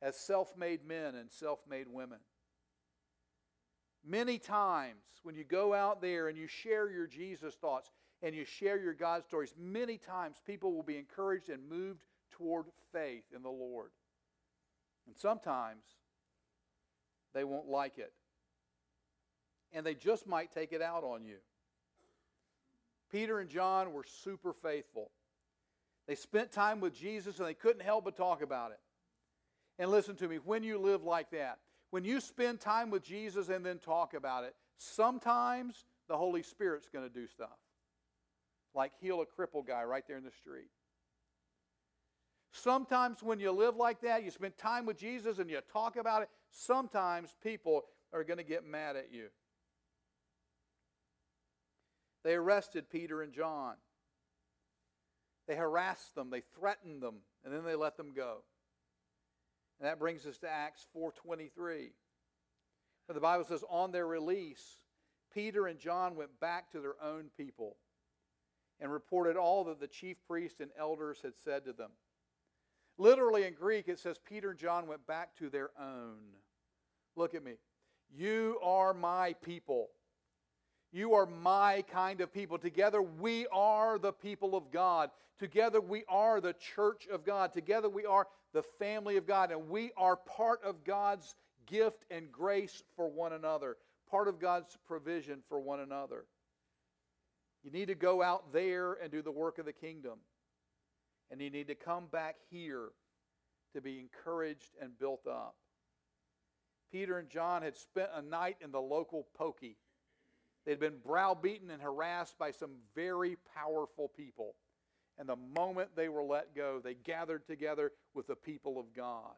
as 0.00 0.16
self 0.16 0.56
made 0.56 0.84
men 0.84 1.14
and 1.14 1.30
self 1.30 1.60
made 1.70 1.86
women. 1.88 2.18
Many 4.04 4.38
times 4.38 4.98
when 5.22 5.36
you 5.36 5.44
go 5.44 5.72
out 5.72 6.02
there 6.02 6.26
and 6.26 6.36
you 6.36 6.48
share 6.48 6.90
your 6.90 7.06
Jesus 7.06 7.54
thoughts 7.54 7.92
and 8.22 8.34
you 8.34 8.44
share 8.44 8.80
your 8.80 8.94
God 8.94 9.24
stories, 9.24 9.54
many 9.56 9.98
times 9.98 10.42
people 10.44 10.72
will 10.72 10.82
be 10.82 10.98
encouraged 10.98 11.48
and 11.48 11.68
moved 11.68 12.02
toward 12.32 12.66
faith 12.92 13.24
in 13.34 13.42
the 13.42 13.50
Lord. 13.50 13.90
And 15.06 15.16
sometimes 15.16 15.84
they 17.34 17.44
won't 17.44 17.68
like 17.68 17.98
it. 17.98 18.12
And 19.72 19.86
they 19.86 19.94
just 19.94 20.26
might 20.26 20.52
take 20.52 20.72
it 20.72 20.82
out 20.82 21.04
on 21.04 21.24
you. 21.24 21.36
Peter 23.10 23.38
and 23.38 23.48
John 23.48 23.92
were 23.92 24.04
super 24.22 24.52
faithful. 24.52 25.10
They 26.06 26.14
spent 26.14 26.50
time 26.50 26.80
with 26.80 26.94
Jesus 26.94 27.38
and 27.38 27.46
they 27.46 27.54
couldn't 27.54 27.82
help 27.82 28.04
but 28.04 28.16
talk 28.16 28.42
about 28.42 28.72
it. 28.72 28.80
And 29.78 29.90
listen 29.90 30.16
to 30.16 30.28
me, 30.28 30.36
when 30.36 30.62
you 30.62 30.78
live 30.78 31.04
like 31.04 31.30
that, 31.30 31.58
when 31.90 32.04
you 32.04 32.20
spend 32.20 32.60
time 32.60 32.90
with 32.90 33.02
Jesus 33.02 33.48
and 33.48 33.64
then 33.64 33.78
talk 33.78 34.14
about 34.14 34.44
it, 34.44 34.54
sometimes 34.78 35.84
the 36.08 36.16
Holy 36.16 36.42
Spirit's 36.42 36.88
going 36.88 37.06
to 37.06 37.12
do 37.12 37.26
stuff. 37.26 37.58
Like 38.74 38.92
heal 39.00 39.20
a 39.20 39.26
crippled 39.26 39.66
guy 39.66 39.84
right 39.84 40.04
there 40.06 40.16
in 40.16 40.24
the 40.24 40.30
street. 40.30 40.70
Sometimes 42.52 43.22
when 43.22 43.40
you 43.40 43.50
live 43.50 43.76
like 43.76 44.02
that, 44.02 44.24
you 44.24 44.30
spend 44.30 44.56
time 44.58 44.84
with 44.84 44.98
Jesus 44.98 45.38
and 45.38 45.48
you 45.48 45.58
talk 45.72 45.96
about 45.96 46.22
it, 46.22 46.28
sometimes 46.50 47.34
people 47.42 47.84
are 48.12 48.24
going 48.24 48.36
to 48.36 48.44
get 48.44 48.66
mad 48.66 48.94
at 48.94 49.12
you. 49.12 49.28
They 52.24 52.34
arrested 52.34 52.90
Peter 52.90 53.22
and 53.22 53.32
John. 53.32 53.74
They 55.48 55.56
harassed 55.56 56.14
them, 56.14 56.30
they 56.30 56.42
threatened 56.54 57.02
them, 57.02 57.16
and 57.44 57.52
then 57.52 57.64
they 57.64 57.74
let 57.74 57.96
them 57.96 58.12
go. 58.14 58.42
And 59.80 59.88
that 59.88 59.98
brings 59.98 60.24
us 60.26 60.38
to 60.38 60.48
Acts 60.48 60.86
4:23. 60.94 61.92
The 63.08 63.20
Bible 63.20 63.44
says 63.44 63.64
on 63.68 63.92
their 63.92 64.06
release, 64.06 64.84
Peter 65.34 65.66
and 65.66 65.78
John 65.78 66.16
went 66.16 66.38
back 66.40 66.70
to 66.70 66.80
their 66.80 66.94
own 67.02 67.30
people 67.36 67.76
and 68.80 68.90
reported 68.90 69.36
all 69.36 69.64
that 69.64 69.80
the 69.80 69.88
chief 69.88 70.16
priests 70.26 70.60
and 70.60 70.70
elders 70.78 71.20
had 71.22 71.36
said 71.36 71.64
to 71.64 71.72
them. 71.72 71.90
Literally 72.98 73.44
in 73.44 73.54
Greek, 73.54 73.88
it 73.88 73.98
says 73.98 74.18
Peter 74.18 74.50
and 74.50 74.58
John 74.58 74.86
went 74.86 75.06
back 75.06 75.34
to 75.36 75.48
their 75.48 75.70
own. 75.80 76.18
Look 77.16 77.34
at 77.34 77.44
me. 77.44 77.54
You 78.14 78.58
are 78.62 78.92
my 78.92 79.34
people. 79.42 79.88
You 80.92 81.14
are 81.14 81.26
my 81.26 81.84
kind 81.90 82.20
of 82.20 82.32
people. 82.32 82.58
Together 82.58 83.00
we 83.00 83.46
are 83.50 83.98
the 83.98 84.12
people 84.12 84.54
of 84.54 84.70
God. 84.70 85.10
Together 85.38 85.80
we 85.80 86.04
are 86.08 86.40
the 86.40 86.52
church 86.52 87.08
of 87.10 87.24
God. 87.24 87.52
Together 87.52 87.88
we 87.88 88.04
are 88.04 88.26
the 88.52 88.62
family 88.62 89.16
of 89.16 89.26
God. 89.26 89.50
And 89.50 89.70
we 89.70 89.92
are 89.96 90.16
part 90.16 90.62
of 90.62 90.84
God's 90.84 91.34
gift 91.66 92.04
and 92.10 92.30
grace 92.30 92.82
for 92.94 93.08
one 93.08 93.32
another, 93.32 93.76
part 94.10 94.28
of 94.28 94.38
God's 94.38 94.76
provision 94.86 95.38
for 95.48 95.58
one 95.58 95.80
another. 95.80 96.26
You 97.64 97.70
need 97.70 97.86
to 97.86 97.94
go 97.94 98.22
out 98.22 98.52
there 98.52 98.94
and 98.94 99.10
do 99.10 99.22
the 99.22 99.30
work 99.30 99.58
of 99.58 99.64
the 99.64 99.72
kingdom. 99.72 100.18
And 101.32 101.40
you 101.40 101.50
need 101.50 101.68
to 101.68 101.74
come 101.74 102.06
back 102.12 102.36
here 102.50 102.90
to 103.74 103.80
be 103.80 103.98
encouraged 103.98 104.76
and 104.80 104.98
built 104.98 105.26
up. 105.26 105.56
Peter 106.92 107.18
and 107.18 107.30
John 107.30 107.62
had 107.62 107.74
spent 107.74 108.10
a 108.14 108.20
night 108.20 108.58
in 108.60 108.70
the 108.70 108.80
local 108.80 109.26
pokey. 109.34 109.78
They'd 110.66 110.78
been 110.78 110.98
browbeaten 111.04 111.70
and 111.70 111.80
harassed 111.80 112.38
by 112.38 112.50
some 112.50 112.72
very 112.94 113.38
powerful 113.56 114.08
people. 114.14 114.54
And 115.18 115.26
the 115.26 115.36
moment 115.36 115.96
they 115.96 116.10
were 116.10 116.22
let 116.22 116.54
go, 116.54 116.80
they 116.84 116.94
gathered 116.94 117.46
together 117.46 117.92
with 118.14 118.26
the 118.26 118.36
people 118.36 118.78
of 118.78 118.94
God. 118.94 119.32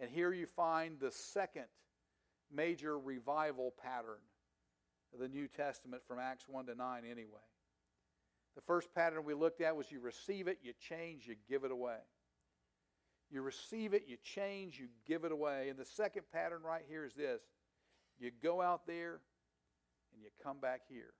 And 0.00 0.10
here 0.10 0.32
you 0.32 0.46
find 0.46 0.98
the 0.98 1.10
second 1.10 1.66
major 2.50 2.98
revival 2.98 3.74
pattern 3.82 4.22
of 5.12 5.20
the 5.20 5.28
New 5.28 5.48
Testament 5.48 6.02
from 6.08 6.18
Acts 6.18 6.48
1 6.48 6.66
to 6.66 6.74
9, 6.74 7.02
anyway. 7.04 7.40
The 8.58 8.62
first 8.62 8.92
pattern 8.92 9.22
we 9.22 9.34
looked 9.34 9.60
at 9.60 9.76
was 9.76 9.92
you 9.92 10.00
receive 10.00 10.48
it, 10.48 10.58
you 10.64 10.72
change, 10.80 11.28
you 11.28 11.36
give 11.48 11.62
it 11.62 11.70
away. 11.70 11.98
You 13.30 13.42
receive 13.42 13.94
it, 13.94 14.06
you 14.08 14.16
change, 14.24 14.80
you 14.80 14.88
give 15.06 15.22
it 15.22 15.30
away. 15.30 15.68
And 15.68 15.78
the 15.78 15.84
second 15.84 16.24
pattern 16.32 16.62
right 16.64 16.82
here 16.88 17.04
is 17.04 17.14
this 17.14 17.40
you 18.18 18.32
go 18.42 18.60
out 18.60 18.84
there 18.84 19.20
and 20.12 20.20
you 20.20 20.30
come 20.42 20.58
back 20.58 20.80
here 20.88 21.12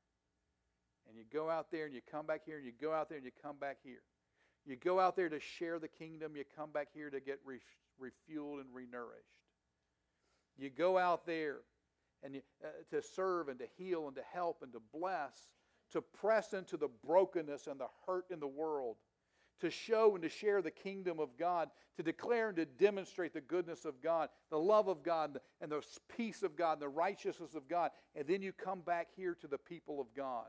and 1.06 1.16
you 1.16 1.22
go 1.32 1.48
out 1.48 1.70
there 1.70 1.86
and 1.86 1.94
you 1.94 2.00
come 2.10 2.26
back 2.26 2.40
here 2.44 2.56
and 2.56 2.66
you 2.66 2.72
go 2.80 2.92
out 2.92 3.08
there 3.08 3.18
and 3.18 3.24
you 3.24 3.30
come 3.40 3.56
back 3.56 3.76
here. 3.84 4.02
You 4.66 4.74
go 4.74 4.98
out 4.98 5.14
there 5.14 5.28
to 5.28 5.38
share 5.38 5.78
the 5.78 5.86
kingdom, 5.86 6.34
you 6.34 6.42
come 6.56 6.72
back 6.72 6.88
here 6.92 7.08
to 7.08 7.20
get 7.20 7.38
refueled 7.46 8.60
and 8.62 8.74
renourished. 8.74 9.38
You 10.56 10.70
go 10.70 10.98
out 10.98 11.24
there 11.24 11.58
and 12.24 12.34
you, 12.34 12.40
uh, 12.64 12.68
to 12.90 13.00
serve 13.00 13.48
and 13.48 13.60
to 13.60 13.66
heal 13.76 14.08
and 14.08 14.16
to 14.16 14.22
help 14.32 14.64
and 14.64 14.72
to 14.72 14.82
bless. 14.92 15.38
To 15.92 16.02
press 16.02 16.52
into 16.52 16.76
the 16.76 16.88
brokenness 17.06 17.66
and 17.66 17.80
the 17.80 17.88
hurt 18.06 18.26
in 18.30 18.40
the 18.40 18.46
world, 18.46 18.96
to 19.60 19.70
show 19.70 20.14
and 20.14 20.22
to 20.22 20.28
share 20.28 20.62
the 20.62 20.70
kingdom 20.70 21.18
of 21.18 21.36
God, 21.36 21.70
to 21.96 22.02
declare 22.02 22.48
and 22.48 22.56
to 22.56 22.64
demonstrate 22.64 23.32
the 23.32 23.40
goodness 23.40 23.84
of 23.84 24.00
God, 24.00 24.28
the 24.50 24.58
love 24.58 24.88
of 24.88 25.02
God, 25.02 25.38
and 25.60 25.72
the 25.72 25.82
peace 26.16 26.42
of 26.42 26.56
God, 26.56 26.74
and 26.74 26.82
the 26.82 26.88
righteousness 26.88 27.54
of 27.54 27.68
God. 27.68 27.90
And 28.14 28.26
then 28.26 28.42
you 28.42 28.52
come 28.52 28.80
back 28.80 29.08
here 29.16 29.36
to 29.40 29.48
the 29.48 29.58
people 29.58 30.00
of 30.00 30.06
God, 30.14 30.46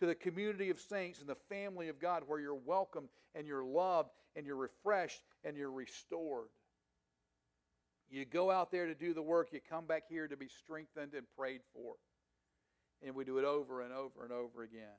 to 0.00 0.06
the 0.06 0.14
community 0.14 0.70
of 0.70 0.78
saints 0.78 1.20
and 1.20 1.28
the 1.28 1.36
family 1.48 1.88
of 1.88 1.98
God, 1.98 2.24
where 2.26 2.40
you're 2.40 2.54
welcomed 2.54 3.08
and 3.34 3.46
you're 3.46 3.64
loved 3.64 4.10
and 4.36 4.46
you're 4.46 4.56
refreshed 4.56 5.22
and 5.44 5.56
you're 5.56 5.72
restored. 5.72 6.48
You 8.10 8.24
go 8.24 8.50
out 8.50 8.72
there 8.72 8.86
to 8.86 8.94
do 8.94 9.14
the 9.14 9.22
work, 9.22 9.50
you 9.52 9.60
come 9.70 9.86
back 9.86 10.02
here 10.08 10.26
to 10.26 10.36
be 10.36 10.48
strengthened 10.48 11.14
and 11.14 11.24
prayed 11.38 11.60
for. 11.72 11.94
And 13.04 13.14
we 13.14 13.24
do 13.24 13.38
it 13.38 13.44
over 13.44 13.82
and 13.82 13.92
over 13.92 14.24
and 14.24 14.32
over 14.32 14.62
again. 14.62 14.98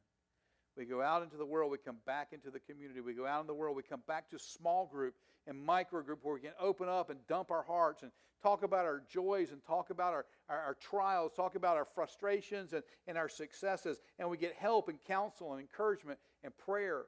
We 0.78 0.86
go 0.86 1.02
out 1.02 1.22
into 1.22 1.38
the 1.38 1.46
world, 1.46 1.72
we 1.72 1.78
come 1.78 1.98
back 2.06 2.30
into 2.32 2.50
the 2.50 2.60
community. 2.60 3.02
We 3.02 3.14
go 3.14 3.28
out 3.28 3.42
in 3.42 3.48
the 3.48 3.54
world, 3.54 3.76
we 3.76 3.84
come 3.84 4.04
back 4.08 4.30
to 4.30 4.40
small 4.40 4.86
group 4.86 5.16
and 5.48 5.60
micro 5.60 6.02
group 6.02 6.20
where 6.22 6.34
we 6.34 6.40
can 6.40 6.54
open 6.60 6.88
up 6.88 7.10
and 7.10 7.20
dump 7.28 7.52
our 7.52 7.64
hearts 7.64 8.04
and 8.04 8.12
talk 8.42 8.64
about 8.64 8.86
our 8.86 9.04
joys 9.10 9.52
and 9.52 9.64
talk 9.64 9.90
about 9.90 10.14
our, 10.14 10.26
our, 10.50 10.60
our, 10.60 10.74
trials, 10.76 11.32
talk 11.36 11.56
about 11.56 11.78
our 11.78 11.86
frustrations 11.86 12.74
and, 12.74 12.84
and 13.08 13.18
our 13.18 13.30
successes. 13.30 14.00
And 14.18 14.30
we 14.30 14.38
get 14.38 14.56
help 14.56 14.88
and 14.88 14.98
counsel 15.08 15.52
and 15.52 15.62
encouragement 15.62 16.20
and 16.44 16.56
prayer. 16.58 17.04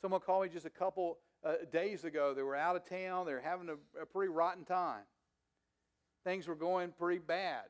Someone 0.00 0.20
called 0.20 0.44
me 0.44 0.48
just 0.50 0.66
a 0.66 0.70
couple 0.70 1.18
uh, 1.44 1.54
days 1.72 2.04
ago. 2.04 2.34
They 2.34 2.42
were 2.42 2.56
out 2.56 2.76
of 2.76 2.88
town, 2.88 3.26
they 3.26 3.32
were 3.32 3.40
having 3.40 3.68
a, 3.68 4.02
a 4.02 4.06
pretty 4.06 4.30
rotten 4.30 4.64
time. 4.64 5.02
Things 6.24 6.46
were 6.46 6.54
going 6.54 6.92
pretty 6.98 7.20
bad. 7.20 7.64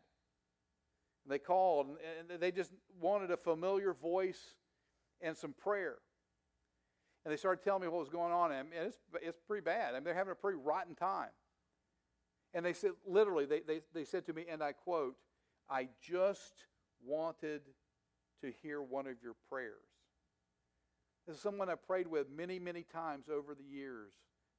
They 1.27 1.39
called 1.39 1.87
and 2.31 2.41
they 2.41 2.51
just 2.51 2.73
wanted 3.01 3.31
a 3.31 3.37
familiar 3.37 3.93
voice 3.93 4.41
and 5.21 5.37
some 5.37 5.53
prayer. 5.53 5.99
And 7.25 7.33
they 7.33 7.37
started 7.37 7.63
telling 7.63 7.83
me 7.83 7.89
what 7.89 8.01
was 8.01 8.09
going 8.09 8.33
on. 8.33 8.51
And 8.53 8.69
it's, 8.75 8.97
it's 9.23 9.41
pretty 9.47 9.63
bad. 9.63 9.91
I 9.91 9.99
mean, 9.99 10.05
they're 10.05 10.15
having 10.15 10.33
a 10.33 10.37
pretty 10.37 10.59
rotten 10.59 10.95
time. 10.95 11.29
And 12.55 12.65
they 12.65 12.73
said, 12.73 12.93
literally, 13.07 13.45
they, 13.45 13.61
they, 13.61 13.81
they 13.95 14.05
said 14.05 14.27
to 14.27 14.33
me, 14.33 14.47
and 14.51 14.63
I 14.63 14.73
quote, 14.73 15.17
I 15.69 15.89
just 16.03 16.65
wanted 17.05 17.61
to 18.41 18.53
hear 18.63 18.83
one 18.83 19.07
of 19.07 19.17
your 19.23 19.35
prayers. 19.49 19.75
This 21.27 21.37
is 21.37 21.43
someone 21.43 21.69
I 21.69 21.75
prayed 21.75 22.09
with 22.09 22.27
many, 22.35 22.59
many 22.59 22.83
times 22.83 23.27
over 23.29 23.55
the 23.55 23.63
years. 23.63 24.13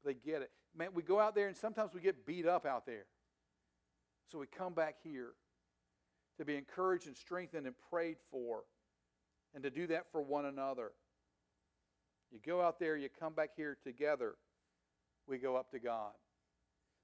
They 0.06 0.14
get 0.14 0.42
it. 0.42 0.52
Man, 0.76 0.90
we 0.94 1.04
go 1.04 1.20
out 1.20 1.36
there 1.36 1.48
and 1.48 1.58
sometimes 1.58 1.94
we 1.94 2.00
get 2.00 2.26
beat 2.26 2.48
up 2.48 2.66
out 2.66 2.86
there. 2.86 3.06
So 4.32 4.40
we 4.40 4.46
come 4.46 4.74
back 4.74 4.96
here 5.04 5.34
to 6.38 6.46
be 6.46 6.56
encouraged 6.56 7.08
and 7.08 7.16
strengthened 7.16 7.66
and 7.66 7.76
prayed 7.90 8.18
for, 8.30 8.64
and 9.54 9.64
to 9.64 9.70
do 9.70 9.88
that 9.88 10.12
for 10.12 10.22
one 10.22 10.46
another. 10.46 10.92
You 12.32 12.40
go 12.46 12.62
out 12.62 12.80
there, 12.80 12.96
you 12.96 13.10
come 13.20 13.34
back 13.34 13.52
here 13.56 13.78
together, 13.84 14.36
we 15.28 15.38
go 15.38 15.56
up 15.56 15.72
to 15.72 15.80
God. 15.80 16.12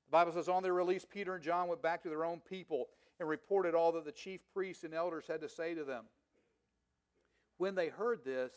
The 0.07 0.11
Bible 0.11 0.31
says, 0.31 0.47
On 0.47 0.63
their 0.63 0.73
release, 0.73 1.05
Peter 1.05 1.35
and 1.35 1.43
John 1.43 1.67
went 1.67 1.81
back 1.81 2.01
to 2.03 2.09
their 2.09 2.25
own 2.25 2.39
people 2.49 2.87
and 3.19 3.27
reported 3.27 3.75
all 3.75 3.91
that 3.93 4.05
the 4.05 4.11
chief 4.11 4.41
priests 4.53 4.83
and 4.83 4.93
elders 4.93 5.25
had 5.27 5.41
to 5.41 5.49
say 5.49 5.73
to 5.73 5.83
them. 5.83 6.05
When 7.57 7.75
they 7.75 7.89
heard 7.89 8.23
this, 8.23 8.53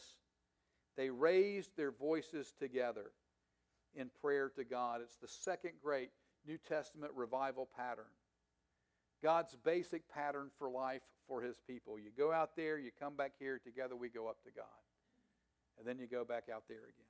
they 0.97 1.11
raised 1.11 1.77
their 1.77 1.91
voices 1.91 2.53
together 2.59 3.13
in 3.95 4.11
prayer 4.21 4.51
to 4.57 4.65
God. 4.65 5.01
It's 5.03 5.17
the 5.17 5.29
second 5.29 5.73
great 5.83 6.11
New 6.47 6.59
Testament 6.59 7.13
revival 7.17 7.69
pattern. 7.77 8.05
God's 9.23 9.57
basic 9.65 10.09
pattern 10.09 10.51
for 10.59 10.71
life 10.71 11.03
for 11.29 11.41
his 11.41 11.57
people. 11.67 11.99
You 11.99 12.11
go 12.17 12.33
out 12.33 12.57
there, 12.57 12.79
you 12.79 12.91
come 12.99 13.15
back 13.15 13.33
here, 13.39 13.61
together 13.63 13.97
we 13.97 14.09
go 14.09 14.29
up 14.29 14.43
to 14.45 14.51
God. 14.51 14.65
And 15.79 15.87
then 15.87 15.99
you 15.99 16.07
go 16.07 16.25
back 16.25 16.45
out 16.53 16.65
there 16.69 16.79
again. 16.79 17.07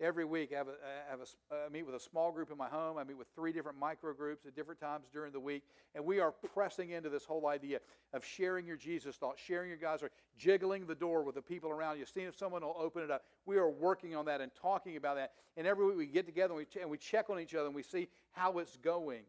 Every 0.00 0.24
week, 0.24 0.50
I, 0.52 0.56
have 0.56 0.66
a, 0.66 0.72
I, 0.72 1.10
have 1.10 1.20
a, 1.20 1.66
I 1.66 1.68
meet 1.68 1.84
with 1.84 1.94
a 1.94 2.00
small 2.00 2.32
group 2.32 2.50
in 2.50 2.58
my 2.58 2.66
home. 2.66 2.98
I 2.98 3.04
meet 3.04 3.16
with 3.16 3.28
three 3.36 3.52
different 3.52 3.78
micro 3.78 4.12
groups 4.12 4.44
at 4.46 4.56
different 4.56 4.80
times 4.80 5.06
during 5.12 5.32
the 5.32 5.38
week. 5.38 5.62
And 5.94 6.04
we 6.04 6.18
are 6.18 6.32
pressing 6.32 6.90
into 6.90 7.08
this 7.08 7.24
whole 7.24 7.46
idea 7.46 7.78
of 8.12 8.24
sharing 8.24 8.66
your 8.66 8.76
Jesus 8.76 9.14
thought, 9.14 9.38
sharing 9.38 9.68
your 9.68 9.78
God's 9.78 10.02
word, 10.02 10.10
jiggling 10.36 10.86
the 10.86 10.94
door 10.96 11.22
with 11.22 11.36
the 11.36 11.42
people 11.42 11.70
around 11.70 11.98
you, 11.98 12.06
seeing 12.06 12.26
if 12.26 12.36
someone 12.36 12.62
will 12.62 12.74
open 12.76 13.04
it 13.04 13.12
up. 13.12 13.22
We 13.46 13.58
are 13.58 13.70
working 13.70 14.16
on 14.16 14.24
that 14.24 14.40
and 14.40 14.50
talking 14.60 14.96
about 14.96 15.16
that. 15.16 15.32
And 15.56 15.68
every 15.68 15.86
week 15.86 15.96
we 15.96 16.06
get 16.06 16.26
together 16.26 16.54
and 16.54 16.58
we, 16.58 16.64
ch- 16.64 16.82
and 16.82 16.90
we 16.90 16.98
check 16.98 17.30
on 17.30 17.38
each 17.38 17.54
other 17.54 17.66
and 17.66 17.74
we 17.74 17.84
see 17.84 18.08
how 18.32 18.58
it's 18.58 18.76
going. 18.78 19.22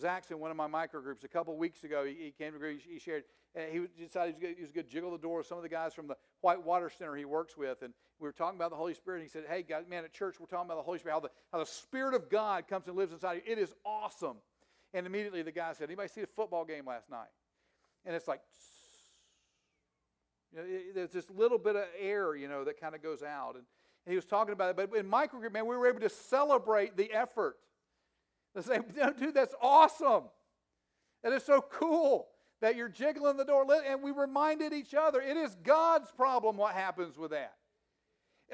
Zach's 0.00 0.30
in 0.30 0.38
one 0.38 0.50
of 0.50 0.56
my 0.56 0.66
micro 0.66 1.00
groups 1.00 1.24
a 1.24 1.28
couple 1.28 1.56
weeks 1.56 1.84
ago. 1.84 2.04
He, 2.04 2.14
he 2.14 2.30
came 2.30 2.52
to 2.52 2.56
agree. 2.56 2.78
He 2.78 2.98
shared. 2.98 3.24
Uh, 3.56 3.60
he 3.70 3.86
decided 4.02 4.36
he 4.38 4.62
was 4.62 4.72
going 4.72 4.86
to 4.86 4.90
jiggle 4.90 5.12
the 5.12 5.18
door 5.18 5.38
with 5.38 5.46
some 5.46 5.58
of 5.58 5.62
the 5.62 5.68
guys 5.68 5.92
from 5.92 6.06
the 6.06 6.16
White 6.40 6.64
Water 6.64 6.90
Center 6.90 7.14
he 7.14 7.26
works 7.26 7.56
with, 7.56 7.82
and 7.82 7.92
we 8.18 8.26
were 8.26 8.32
talking 8.32 8.58
about 8.58 8.70
the 8.70 8.76
Holy 8.76 8.94
Spirit. 8.94 9.18
And 9.18 9.24
he 9.24 9.28
said, 9.28 9.44
"Hey, 9.48 9.64
man, 9.88 10.04
at 10.04 10.12
church 10.12 10.40
we're 10.40 10.46
talking 10.46 10.66
about 10.66 10.78
the 10.78 10.82
Holy 10.82 10.98
Spirit, 10.98 11.14
how 11.14 11.20
the, 11.20 11.30
how 11.52 11.58
the 11.58 11.66
Spirit 11.66 12.14
of 12.14 12.30
God 12.30 12.66
comes 12.66 12.88
and 12.88 12.96
lives 12.96 13.12
inside 13.12 13.34
you. 13.34 13.52
It 13.52 13.58
is 13.58 13.74
awesome." 13.84 14.38
And 14.94 15.06
immediately 15.06 15.42
the 15.42 15.52
guy 15.52 15.72
said, 15.74 15.84
"Anybody 15.84 16.08
see 16.08 16.22
the 16.22 16.26
football 16.26 16.64
game 16.64 16.86
last 16.86 17.10
night?" 17.10 17.28
And 18.04 18.16
it's 18.16 18.26
like, 18.26 18.40
you 20.52 20.58
know, 20.58 20.64
it, 20.66 20.94
there's 20.94 21.12
this 21.12 21.30
little 21.30 21.58
bit 21.58 21.76
of 21.76 21.84
air, 21.98 22.34
you 22.34 22.48
know, 22.48 22.64
that 22.64 22.80
kind 22.80 22.94
of 22.94 23.02
goes 23.02 23.22
out. 23.22 23.54
And, 23.54 23.64
and 24.06 24.12
he 24.12 24.16
was 24.16 24.24
talking 24.24 24.52
about 24.52 24.70
it. 24.70 24.90
But 24.90 24.98
in 24.98 25.06
micro 25.06 25.38
group, 25.38 25.52
man, 25.52 25.66
we 25.66 25.76
were 25.76 25.86
able 25.86 26.00
to 26.00 26.08
celebrate 26.08 26.96
the 26.96 27.12
effort 27.12 27.56
they 28.54 28.62
say, 28.62 28.78
dude, 29.18 29.34
that's 29.34 29.54
awesome. 29.60 30.24
That 31.22 31.32
is 31.32 31.44
so 31.44 31.60
cool 31.60 32.28
that 32.60 32.76
you're 32.76 32.88
jiggling 32.88 33.36
the 33.36 33.44
door. 33.44 33.66
And 33.86 34.02
we 34.02 34.10
reminded 34.10 34.72
each 34.72 34.94
other 34.94 35.20
it 35.20 35.36
is 35.36 35.56
God's 35.62 36.10
problem 36.10 36.56
what 36.56 36.74
happens 36.74 37.16
with 37.16 37.30
that. 37.30 37.54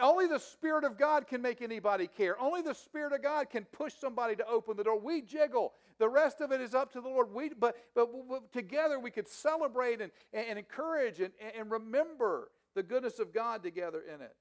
Only 0.01 0.27
the 0.27 0.39
Spirit 0.39 0.85
of 0.85 0.97
God 0.97 1.27
can 1.27 1.43
make 1.43 1.61
anybody 1.61 2.07
care. 2.07 2.41
Only 2.41 2.63
the 2.63 2.75
Spirit 2.75 3.13
of 3.13 3.23
God 3.23 3.51
can 3.51 3.65
push 3.65 3.95
somebody 4.01 4.37
to 4.37 4.47
open 4.47 4.77
the 4.77 4.85
door. 4.85 4.99
We 4.99 5.23
jiggle. 5.23 5.73
The 5.99 6.09
rest 6.09 6.41
of 6.41 6.53
it 6.53 6.61
is 6.61 6.75
up 6.75 6.93
to 6.93 7.01
the 7.01 7.09
Lord. 7.09 7.33
We, 7.33 7.51
but, 7.59 7.77
but, 7.95 8.09
but 8.29 8.53
together 8.53 9.01
we 9.01 9.11
could 9.11 9.27
celebrate 9.27 10.01
and, 10.01 10.13
and 10.33 10.59
encourage 10.59 11.21
and, 11.21 11.33
and 11.59 11.71
remember 11.71 12.51
the 12.75 12.83
goodness 12.83 13.19
of 13.19 13.33
God 13.33 13.63
together 13.63 14.03
in 14.03 14.21
it. 14.21 14.37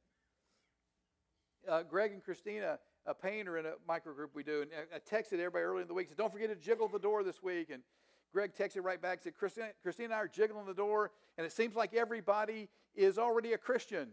Uh, 1.68 1.84
Greg 1.84 2.12
and 2.12 2.24
Christina 2.24 2.78
a 3.08 3.14
painter 3.14 3.58
in 3.58 3.66
a 3.66 3.74
microgroup 3.90 4.30
we 4.34 4.44
do. 4.44 4.62
And 4.62 4.72
I 4.94 5.00
texted 5.00 5.34
everybody 5.34 5.64
early 5.64 5.82
in 5.82 5.88
the 5.88 5.94
week, 5.94 6.10
said, 6.10 6.18
don't 6.18 6.32
forget 6.32 6.50
to 6.50 6.56
jiggle 6.56 6.88
the 6.88 7.00
door 7.00 7.24
this 7.24 7.42
week. 7.42 7.70
And 7.72 7.82
Greg 8.34 8.52
texted 8.54 8.84
right 8.84 9.02
back, 9.02 9.22
said, 9.24 9.36
Christine, 9.36 9.72
Christine 9.82 10.06
and 10.06 10.14
I 10.14 10.18
are 10.18 10.28
jiggling 10.28 10.66
the 10.66 10.74
door, 10.74 11.12
and 11.38 11.46
it 11.46 11.54
seems 11.54 11.76
like 11.76 11.94
everybody 11.94 12.68
is 12.96 13.18
already 13.18 13.54
a 13.54 13.58
Christian. 13.58 14.10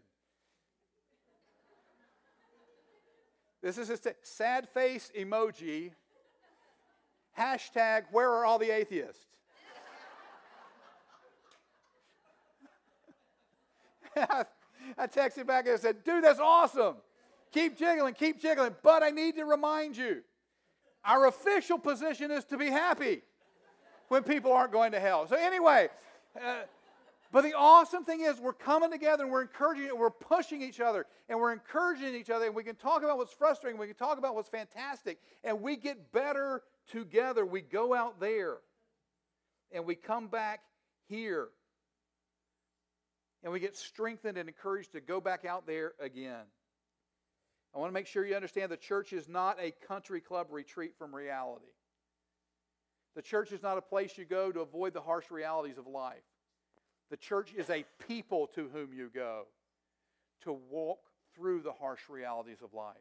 this 3.63 3.79
is 3.79 3.89
a 3.89 3.99
sad 4.23 4.69
face 4.69 5.11
emoji. 5.19 5.91
Hashtag, 7.39 8.05
where 8.13 8.31
are 8.31 8.45
all 8.45 8.59
the 8.59 8.71
atheists? 8.71 9.25
I 14.17 15.07
texted 15.07 15.47
back 15.47 15.67
and 15.67 15.75
I 15.75 15.79
said, 15.79 16.05
dude, 16.05 16.23
that's 16.23 16.39
awesome. 16.39 16.97
Keep 17.55 17.79
jiggling, 17.79 18.15
keep 18.15 18.43
jiggling. 18.43 18.75
But 18.83 19.05
I 19.05 19.11
need 19.11 19.37
to 19.37 19.45
remind 19.45 19.97
you 19.97 20.23
our 21.05 21.29
official 21.29 21.79
position 21.79 22.33
is 22.33 22.45
to 22.47 22.59
be 22.59 22.67
happy 22.67 23.23
when 24.09 24.25
people 24.25 24.53
aren't 24.53 24.73
going 24.73 24.91
to 24.91 24.99
hell. 24.99 25.29
So, 25.29 25.37
anyway, 25.37 25.89
uh, 26.37 26.63
but 27.31 27.43
the 27.43 27.55
awesome 27.57 28.05
thing 28.05 28.23
is, 28.23 28.41
we're 28.41 28.55
coming 28.55 28.91
together 28.91 29.23
and 29.23 29.33
we're 29.33 29.43
encouraging, 29.43 29.89
and 29.89 29.99
we're 30.01 30.11
pushing 30.11 30.63
each 30.63 30.81
other, 30.81 31.07
and 31.29 31.39
we're 31.39 31.53
encouraging 31.53 32.17
each 32.17 32.29
other, 32.29 32.47
and 32.47 32.57
we 32.57 32.65
can 32.65 32.75
talk 32.75 33.05
about 33.05 33.19
what's 33.19 33.33
frustrating, 33.33 33.79
we 33.79 33.87
can 33.87 33.95
talk 33.95 34.19
about 34.19 34.35
what's 34.35 34.49
fantastic, 34.49 35.19
and 35.45 35.63
we 35.63 35.77
get 35.77 36.11
better 36.11 36.63
together. 36.91 37.47
We 37.47 37.61
go 37.61 37.95
out 37.95 38.19
there 38.19 38.57
and 39.71 39.85
we 39.85 39.95
come 39.95 40.27
back 40.27 40.61
here, 41.09 41.49
and 43.45 43.53
we 43.53 43.61
get 43.61 43.77
strengthened 43.77 44.39
and 44.39 44.49
encouraged 44.49 44.93
to 44.93 45.01
go 45.01 45.21
back 45.21 45.45
out 45.45 45.69
there 45.69 45.93
again. 46.01 46.47
I 47.75 47.79
want 47.79 47.91
to 47.91 47.95
make 47.95 48.07
sure 48.07 48.25
you 48.25 48.37
understand 48.37 48.71
the 48.71 48.77
church 48.77 49.13
is 49.13 49.29
not 49.29 49.59
a 49.61 49.73
country 49.87 50.21
club 50.21 50.49
retreat 50.51 50.93
from 50.97 51.15
reality. 51.15 51.65
The 53.17 53.23
church 53.23 53.53
is 53.53 53.63
not 53.63 53.79
a 53.79 53.83
place 53.83 54.17
you 54.17 54.25
go 54.25 54.53
to 54.53 54.61
avoid 54.61 54.93
the 54.93 55.01
harsh 55.01 55.31
realities 55.31 55.79
of 55.79 55.87
life. 55.87 56.23
The 57.11 57.17
church 57.17 57.53
is 57.57 57.71
a 57.71 57.85
people 58.09 58.47
to 58.55 58.69
whom 58.73 58.93
you 58.93 59.11
go 59.13 59.47
to 60.43 60.53
walk 60.53 61.01
through 61.35 61.63
the 61.63 61.73
harsh 61.73 62.09
realities 62.09 62.59
of 62.63 62.75
life. 62.75 62.97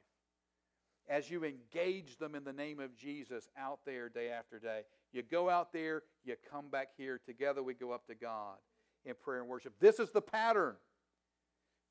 As 1.07 1.29
you 1.29 1.43
engage 1.43 2.17
them 2.17 2.33
in 2.33 2.43
the 2.43 2.53
name 2.53 2.79
of 2.79 2.95
Jesus 2.95 3.49
out 3.57 3.79
there 3.85 4.09
day 4.09 4.29
after 4.29 4.57
day, 4.57 4.81
you 5.11 5.21
go 5.21 5.49
out 5.49 5.73
there, 5.73 6.03
you 6.23 6.35
come 6.49 6.69
back 6.69 6.89
here. 6.97 7.19
Together 7.23 7.61
we 7.61 7.73
go 7.73 7.91
up 7.91 8.07
to 8.07 8.15
God 8.15 8.55
in 9.05 9.13
prayer 9.21 9.41
and 9.41 9.49
worship. 9.49 9.73
This 9.79 9.99
is 9.99 10.11
the 10.11 10.21
pattern 10.21 10.75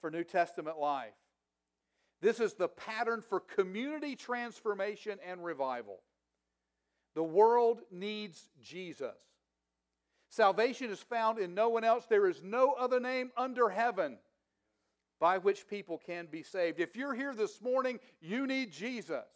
for 0.00 0.10
New 0.10 0.24
Testament 0.24 0.78
life. 0.78 1.12
This 2.22 2.38
is 2.38 2.54
the 2.54 2.68
pattern 2.68 3.20
for 3.20 3.40
community 3.40 4.14
transformation 4.14 5.18
and 5.28 5.44
revival. 5.44 5.98
The 7.14 7.22
world 7.22 7.82
needs 7.90 8.48
Jesus. 8.62 9.16
Salvation 10.30 10.90
is 10.90 11.00
found 11.00 11.38
in 11.38 11.52
no 11.52 11.68
one 11.68 11.84
else. 11.84 12.06
There 12.08 12.28
is 12.28 12.40
no 12.42 12.72
other 12.72 13.00
name 13.00 13.32
under 13.36 13.68
heaven 13.68 14.18
by 15.20 15.38
which 15.38 15.68
people 15.68 15.98
can 15.98 16.26
be 16.30 16.44
saved. 16.44 16.80
If 16.80 16.96
you're 16.96 17.12
here 17.12 17.34
this 17.34 17.60
morning, 17.60 17.98
you 18.20 18.46
need 18.46 18.72
Jesus. 18.72 19.26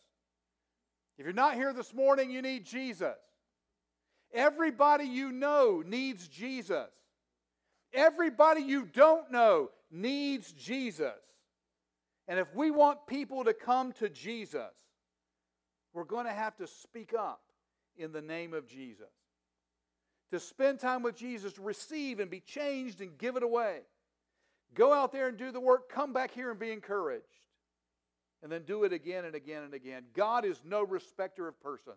If 1.18 1.24
you're 1.24 1.34
not 1.34 1.54
here 1.54 1.72
this 1.72 1.92
morning, 1.92 2.30
you 2.30 2.40
need 2.40 2.64
Jesus. 2.64 3.16
Everybody 4.32 5.04
you 5.04 5.32
know 5.32 5.82
needs 5.84 6.28
Jesus. 6.28 6.90
Everybody 7.92 8.62
you 8.62 8.84
don't 8.84 9.30
know 9.32 9.70
needs 9.90 10.52
Jesus. 10.52 11.12
And 12.28 12.38
if 12.38 12.54
we 12.54 12.70
want 12.70 13.06
people 13.06 13.44
to 13.44 13.54
come 13.54 13.92
to 13.94 14.08
Jesus, 14.08 14.72
we're 15.92 16.04
going 16.04 16.26
to 16.26 16.32
have 16.32 16.56
to 16.56 16.66
speak 16.66 17.14
up 17.18 17.40
in 17.96 18.12
the 18.12 18.20
name 18.20 18.52
of 18.52 18.66
Jesus. 18.66 19.12
To 20.32 20.40
spend 20.40 20.80
time 20.80 21.02
with 21.02 21.16
Jesus, 21.16 21.58
receive 21.58 22.18
and 22.18 22.30
be 22.30 22.40
changed 22.40 23.00
and 23.00 23.16
give 23.16 23.36
it 23.36 23.42
away. 23.42 23.80
Go 24.74 24.92
out 24.92 25.12
there 25.12 25.28
and 25.28 25.38
do 25.38 25.52
the 25.52 25.60
work, 25.60 25.88
come 25.88 26.12
back 26.12 26.32
here 26.32 26.50
and 26.50 26.58
be 26.58 26.72
encouraged. 26.72 27.24
And 28.42 28.52
then 28.52 28.62
do 28.62 28.84
it 28.84 28.92
again 28.92 29.24
and 29.24 29.34
again 29.34 29.62
and 29.62 29.72
again. 29.72 30.04
God 30.14 30.44
is 30.44 30.60
no 30.64 30.82
respecter 30.82 31.48
of 31.48 31.60
persons. 31.60 31.96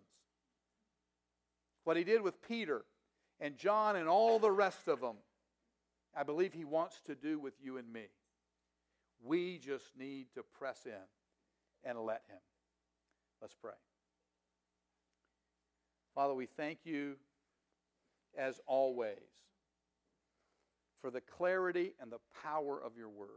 What 1.84 1.96
he 1.96 2.04
did 2.04 2.22
with 2.22 2.40
Peter 2.46 2.84
and 3.40 3.56
John 3.56 3.96
and 3.96 4.08
all 4.08 4.38
the 4.38 4.50
rest 4.50 4.88
of 4.88 5.00
them, 5.00 5.16
I 6.16 6.22
believe 6.22 6.52
he 6.52 6.64
wants 6.64 7.00
to 7.06 7.14
do 7.14 7.38
with 7.38 7.54
you 7.62 7.76
and 7.76 7.92
me. 7.92 8.06
We 9.24 9.58
just 9.58 9.96
need 9.98 10.26
to 10.34 10.42
press 10.42 10.86
in 10.86 11.88
and 11.88 11.98
let 11.98 12.22
him. 12.28 12.38
Let's 13.40 13.54
pray. 13.54 13.72
Father, 16.14 16.34
we 16.34 16.46
thank 16.46 16.80
you 16.84 17.16
as 18.36 18.60
always 18.66 19.16
for 21.00 21.10
the 21.10 21.20
clarity 21.20 21.94
and 22.00 22.12
the 22.12 22.18
power 22.42 22.80
of 22.82 22.96
your 22.96 23.08
word. 23.08 23.28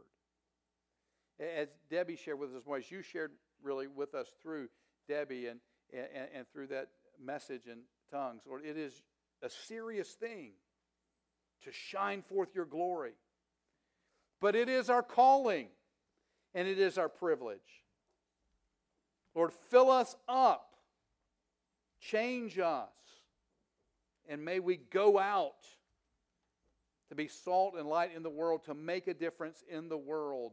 As 1.40 1.68
Debbie 1.90 2.16
shared 2.16 2.38
with 2.38 2.54
us, 2.54 2.62
as 2.76 2.90
you 2.90 3.02
shared 3.02 3.32
really 3.62 3.86
with 3.86 4.14
us 4.14 4.28
through 4.42 4.68
Debbie 5.08 5.46
and, 5.46 5.60
and, 5.92 6.28
and 6.34 6.46
through 6.52 6.68
that 6.68 6.88
message 7.22 7.66
in 7.66 7.80
tongues, 8.10 8.42
Lord, 8.46 8.62
it 8.64 8.76
is 8.76 9.02
a 9.42 9.48
serious 9.48 10.10
thing 10.10 10.52
to 11.64 11.72
shine 11.72 12.22
forth 12.22 12.54
your 12.54 12.66
glory. 12.66 13.12
But 14.44 14.54
it 14.54 14.68
is 14.68 14.90
our 14.90 15.02
calling 15.02 15.68
and 16.54 16.68
it 16.68 16.78
is 16.78 16.98
our 16.98 17.08
privilege. 17.08 17.82
Lord, 19.34 19.54
fill 19.70 19.90
us 19.90 20.16
up, 20.28 20.76
change 21.98 22.58
us, 22.58 22.90
and 24.28 24.44
may 24.44 24.60
we 24.60 24.76
go 24.76 25.18
out 25.18 25.64
to 27.08 27.14
be 27.14 27.26
salt 27.26 27.74
and 27.78 27.88
light 27.88 28.10
in 28.14 28.22
the 28.22 28.28
world, 28.28 28.66
to 28.66 28.74
make 28.74 29.08
a 29.08 29.14
difference 29.14 29.64
in 29.66 29.88
the 29.88 29.96
world. 29.96 30.52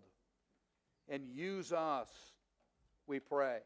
And 1.10 1.28
use 1.28 1.74
us, 1.74 2.08
we 3.08 3.20
pray, 3.20 3.60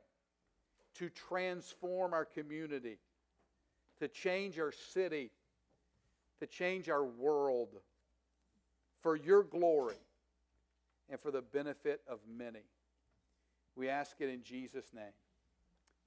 to 0.96 1.10
transform 1.10 2.16
our 2.16 2.26
community, 2.26 2.98
to 4.00 4.08
change 4.08 4.58
our 4.58 4.72
city, 4.72 5.30
to 6.40 6.48
change 6.48 6.90
our 6.90 7.06
world 7.06 7.76
for 9.02 9.16
your 9.16 9.44
glory 9.44 9.98
and 11.10 11.20
for 11.20 11.32
the 11.32 11.42
benefit 11.42 12.02
of 12.08 12.20
many. 12.28 12.64
We 13.76 13.90
ask 13.90 14.16
it 14.20 14.30
in 14.30 14.44
Jesus' 14.44 14.92
name. 14.94 15.04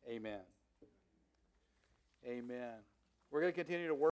Amen. 0.09 0.41
Amen. 2.27 2.75
We're 3.31 3.41
going 3.41 3.53
to 3.53 3.57
continue 3.57 3.89
to 3.89 3.95
work. 3.95 4.07